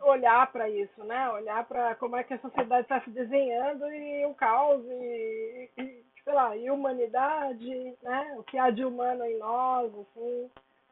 [0.00, 4.24] olhar para isso, né, olhar para como é que a sociedade está se desenhando e
[4.24, 9.38] o caos e, e, sei lá, e humanidade, né, o que há de humano em
[9.38, 10.50] nós, assim.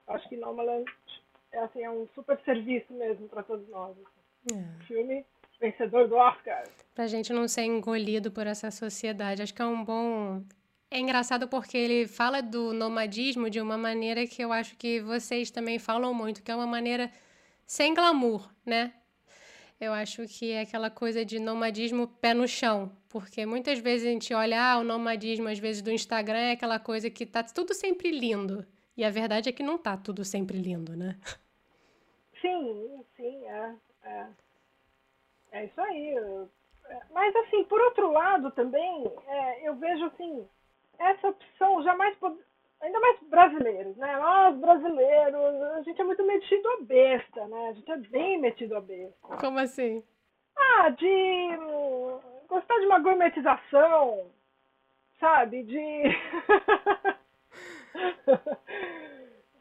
[0.08, 0.90] Acho que Nomaland
[1.52, 3.96] é, assim, é um super serviço mesmo para todos nós.
[3.98, 4.58] Assim.
[4.58, 4.84] É.
[4.84, 5.24] Filme
[5.60, 6.64] vencedor do Oscar.
[6.94, 9.42] Pra gente não ser engolido por essa sociedade.
[9.42, 10.42] Acho que é um bom.
[10.90, 15.50] É engraçado porque ele fala do nomadismo de uma maneira que eu acho que vocês
[15.50, 17.10] também falam muito, que é uma maneira
[17.66, 18.94] sem glamour, né?
[19.80, 24.10] Eu acho que é aquela coisa de nomadismo pé no chão, porque muitas vezes a
[24.10, 27.74] gente olha, ah, o nomadismo às vezes do Instagram é aquela coisa que tá tudo
[27.74, 28.66] sempre lindo.
[28.96, 31.16] E a verdade é que não tá tudo sempre lindo, né?
[32.40, 33.74] Sim, sim, é.
[34.02, 34.26] É,
[35.52, 36.14] é isso aí.
[37.12, 40.48] Mas assim, por outro lado também, é, eu vejo assim,
[40.98, 42.16] essa opção jamais
[42.80, 44.16] ainda mais brasileiros, né?
[44.16, 47.68] Nós brasileiros, a gente é muito metido a besta, né?
[47.68, 49.36] A gente é bem metido a besta.
[49.40, 50.02] Como assim?
[50.56, 51.48] Ah, de
[52.48, 54.30] gostar de uma gourmetização,
[55.20, 55.62] sabe?
[55.64, 55.78] De.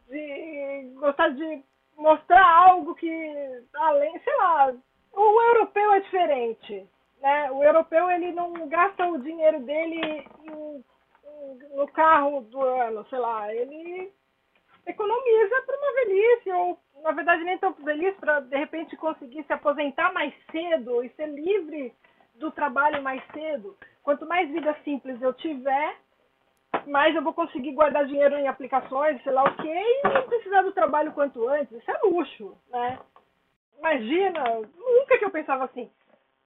[0.10, 1.64] de gostar de
[1.96, 4.74] mostrar algo que, além, sei lá,
[5.22, 6.88] o europeu é diferente,
[7.22, 7.52] né?
[7.52, 10.84] O europeu ele não gasta o dinheiro dele em
[11.76, 14.12] no carro do ano, sei lá, ele
[14.86, 19.54] economiza para uma velhice, ou na verdade nem tão velhice, para de repente conseguir se
[19.54, 21.94] aposentar mais cedo e ser livre
[22.36, 23.78] do trabalho mais cedo.
[24.04, 25.98] Quanto mais vida simples eu tiver,
[26.88, 30.62] mais eu vou conseguir guardar dinheiro em aplicações, sei lá o quê, e não precisar
[30.62, 31.72] do trabalho quanto antes.
[31.72, 33.00] Isso é luxo, né?
[33.80, 34.44] Imagina,
[34.76, 35.90] nunca que eu pensava assim.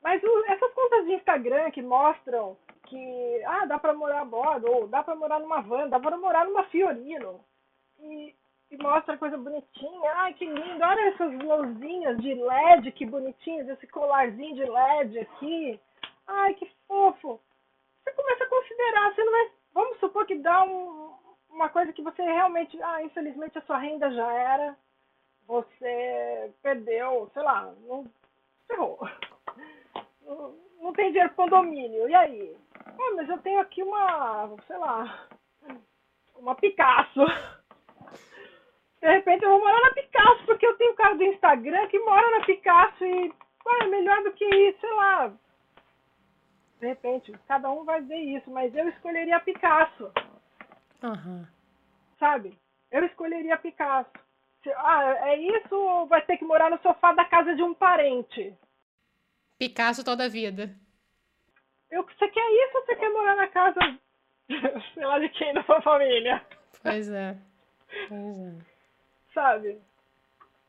[0.01, 4.69] Mas o, essas contas de Instagram que mostram que ah, dá para morar a bordo,
[4.69, 7.39] ou dá para morar numa van, dá para morar numa Fiorino.
[7.99, 8.35] E,
[8.71, 10.11] e mostra coisa bonitinha.
[10.15, 10.83] Ai, que lindo.
[10.83, 15.79] Olha essas luzinhas de LED, que bonitinhas, esse colarzinho de LED aqui.
[16.27, 17.39] Ai, que fofo.
[18.03, 19.51] Você começa a considerar, você não vai.
[19.73, 21.13] Vamos supor que dá um,
[21.49, 22.81] uma coisa que você realmente.
[22.81, 24.75] Ah, infelizmente a sua renda já era.
[25.51, 28.05] Você perdeu, sei lá, não.
[28.67, 28.97] Ferrou.
[30.21, 32.07] Não, não tem dinheiro para condomínio.
[32.07, 32.57] E aí?
[32.85, 35.27] Ah, mas eu tenho aqui uma, sei lá,
[36.37, 37.25] uma Picasso.
[39.01, 41.99] De repente eu vou morar na Picasso, porque eu tenho um cara do Instagram que
[41.99, 43.33] mora na Picasso e
[43.81, 45.33] é melhor do que isso, sei lá.
[46.79, 50.13] De repente, cada um vai ver isso, mas eu escolheria a Picasso.
[51.03, 51.45] Uhum.
[52.17, 52.57] Sabe?
[52.89, 54.30] Eu escolheria a Picasso.
[54.69, 58.55] Ah, é isso ou vai ter que morar no sofá da casa de um parente?
[59.57, 60.75] Picasso toda a vida.
[61.89, 63.79] Eu, você quer isso ou você quer morar na casa,
[64.93, 66.45] sei lá de quem da sua família?
[66.81, 67.37] Pois é.
[68.07, 68.53] Pois é.
[69.33, 69.81] Sabe?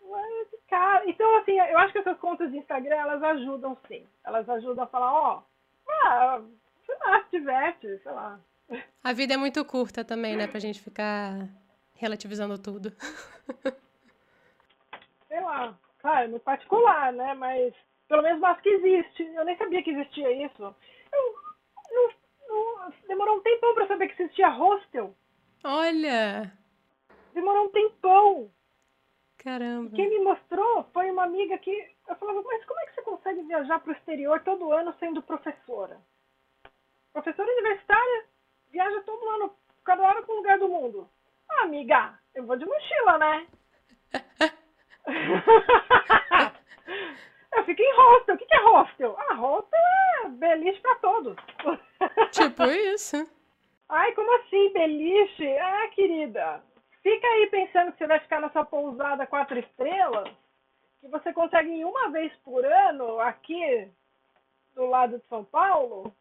[0.00, 4.06] Mas, cara, então assim, eu acho que essas contas de Instagram, elas ajudam sim.
[4.24, 6.42] Elas ajudam a falar, ó, oh, ah,
[6.84, 8.40] sei lá, se diverte, sei lá.
[9.02, 11.48] A vida é muito curta também, né, pra gente ficar
[12.02, 12.92] relativizando tudo.
[15.28, 17.72] sei lá, claro, no particular, né, mas
[18.08, 19.22] pelo menos acho que existe.
[19.22, 20.74] Eu nem sabia que existia isso.
[23.08, 25.14] demorou um tempão pra saber que existia hostel.
[25.64, 26.52] Olha!
[27.32, 28.50] Demorou um tempão.
[29.38, 29.96] Caramba.
[29.96, 31.70] Quem me mostrou foi uma amiga que.
[32.08, 36.00] Eu falava, mas como é que você consegue viajar pro exterior todo ano sendo professora?
[37.12, 38.26] Professora universitária
[38.72, 41.08] viaja todo ano, cada hora para um lugar do mundo.
[41.58, 43.46] Ah, amiga, eu vou de mochila, né?
[47.54, 48.34] Eu fico em hostel.
[48.34, 49.16] O que é hostel?
[49.18, 49.80] Ah, hostel
[50.24, 51.36] é beliche pra todos.
[52.32, 53.28] Tipo isso.
[53.88, 55.58] Ai, como assim, beliche?
[55.58, 56.62] Ah, querida,
[57.02, 60.30] fica aí pensando que você vai ficar nessa pousada quatro estrelas,
[61.00, 63.90] que você consegue ir uma vez por ano aqui
[64.74, 66.14] do lado de São Paulo,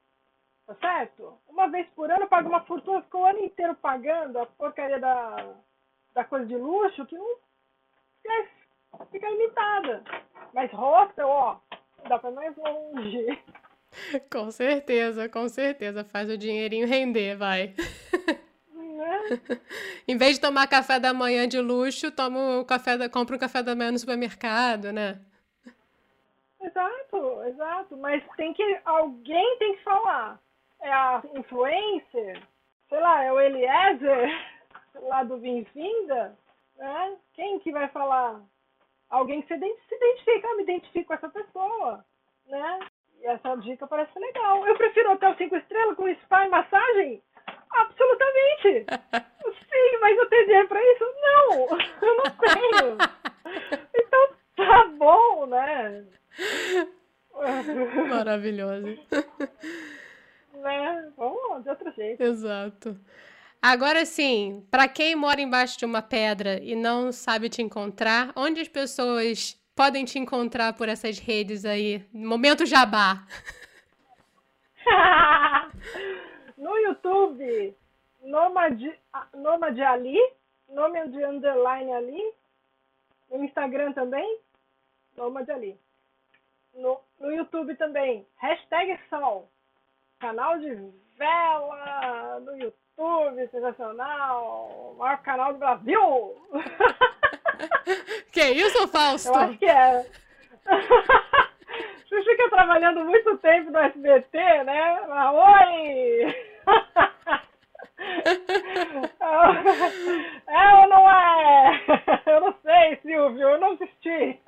[0.75, 1.37] tá certo?
[1.47, 5.53] Uma vez por ano paga uma fortuna, ficou o ano inteiro pagando a porcaria da,
[6.13, 10.03] da coisa de luxo, que não fica limitada.
[10.53, 11.57] Mas hostel, ó,
[12.07, 13.43] dá pra mais longe.
[14.31, 16.05] Com certeza, com certeza.
[16.05, 17.75] Faz o dinheirinho render, vai.
[18.73, 19.19] Né?
[20.07, 23.39] em vez de tomar café da manhã de luxo, toma um café da, compra um
[23.39, 25.19] café da manhã no supermercado, né?
[26.61, 27.97] Exato, exato.
[27.97, 28.79] Mas tem que.
[28.85, 30.39] Alguém tem que falar.
[30.81, 32.41] É a influencer,
[32.89, 34.29] sei lá, é o Eliezer
[35.03, 36.37] lá do Vinfinda,
[36.77, 37.17] né?
[37.33, 38.41] Quem que vai falar?
[39.11, 42.03] alguém que se identifica, eu me identifico com essa pessoa,
[42.47, 42.79] né?
[43.19, 44.65] E essa dica parece legal.
[44.65, 47.21] Eu prefiro hotel cinco estrelas com spa e massagem?
[47.71, 48.85] Absolutamente!
[49.71, 51.03] Sim, mas eu tenho dinheiro pra isso?
[51.21, 51.67] Não!
[52.01, 52.97] Eu não tenho!
[53.93, 56.05] Então tá bom, né?
[58.09, 58.99] Maravilhoso.
[60.53, 61.11] Né?
[61.17, 62.21] Vamos de outro jeito.
[62.21, 62.99] Exato.
[63.61, 68.59] Agora sim, para quem mora embaixo de uma pedra e não sabe te encontrar, onde
[68.59, 72.03] as pessoas podem te encontrar por essas redes aí?
[72.11, 73.23] Momento jabá.
[76.57, 77.75] no YouTube,
[78.23, 78.81] Nomad,
[79.35, 80.17] Nomad Ali,
[80.67, 82.33] nome de underline ali.
[83.29, 84.39] No Instagram também,
[85.15, 85.79] Nomad Ali.
[86.73, 89.50] No, no YouTube também, hashtag Sol.
[90.21, 90.69] Canal de
[91.17, 94.95] vela no YouTube, sensacional.
[94.95, 96.35] Maior canal do Brasil.
[98.31, 99.29] Que isso, Fausto?
[99.29, 100.05] Eu acho que é.
[102.09, 105.01] Você fica trabalhando muito tempo no SBT, né?
[105.09, 106.35] Ah, oi!
[110.47, 111.81] É ou não é?
[112.25, 114.39] Eu não sei, Silvio, eu não assisti.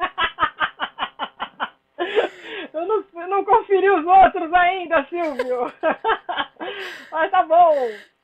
[2.74, 5.71] Eu não, eu não conferi os outros ainda, Silvio.
[7.11, 7.74] Mas tá bom.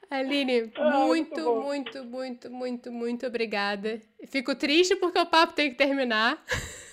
[0.09, 4.01] Aline, ah, muito, muito, muito, muito, muito, muito obrigada.
[4.27, 6.43] Fico triste porque o papo tem que terminar.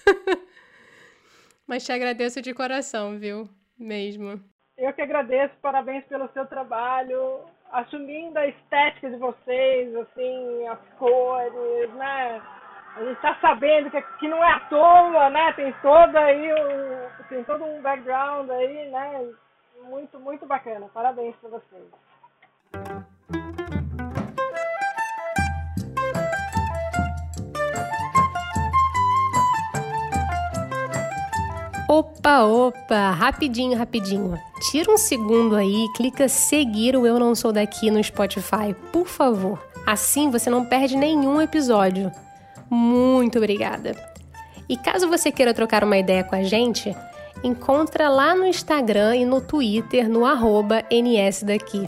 [1.66, 3.48] Mas te agradeço de coração, viu?
[3.78, 4.38] Mesmo.
[4.76, 7.40] Eu que agradeço, parabéns pelo seu trabalho,
[7.72, 12.42] assumindo a estética de vocês, assim, as cores, né?
[12.96, 15.52] A gente tá sabendo que, que não é à toa, né?
[15.52, 19.28] Tem todo aí um, tem todo um background aí, né?
[19.84, 20.86] Muito, muito bacana.
[20.94, 21.84] Parabéns para vocês.
[31.86, 34.38] Opa, opa, rapidinho, rapidinho.
[34.70, 39.62] Tira um segundo aí, clica seguir o Eu Não Sou Daqui no Spotify, por favor.
[39.86, 42.10] Assim você não perde nenhum episódio.
[42.70, 43.94] Muito obrigada.
[44.68, 46.94] E caso você queira trocar uma ideia com a gente,
[47.42, 51.84] encontra lá no Instagram e no Twitter no arroba NSDaqui.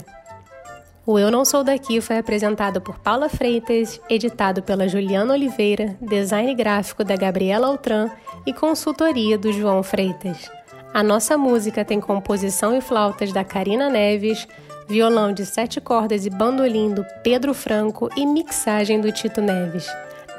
[1.05, 6.53] O Eu Não Sou Daqui foi apresentado por Paula Freitas, editado pela Juliana Oliveira, design
[6.53, 8.11] gráfico da Gabriela Altran
[8.45, 10.51] e consultoria do João Freitas.
[10.93, 14.47] A nossa música tem composição e flautas da Karina Neves,
[14.87, 19.87] violão de sete cordas e bandolim do Pedro Franco e mixagem do Tito Neves.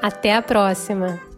[0.03, 1.30] Até a próxima!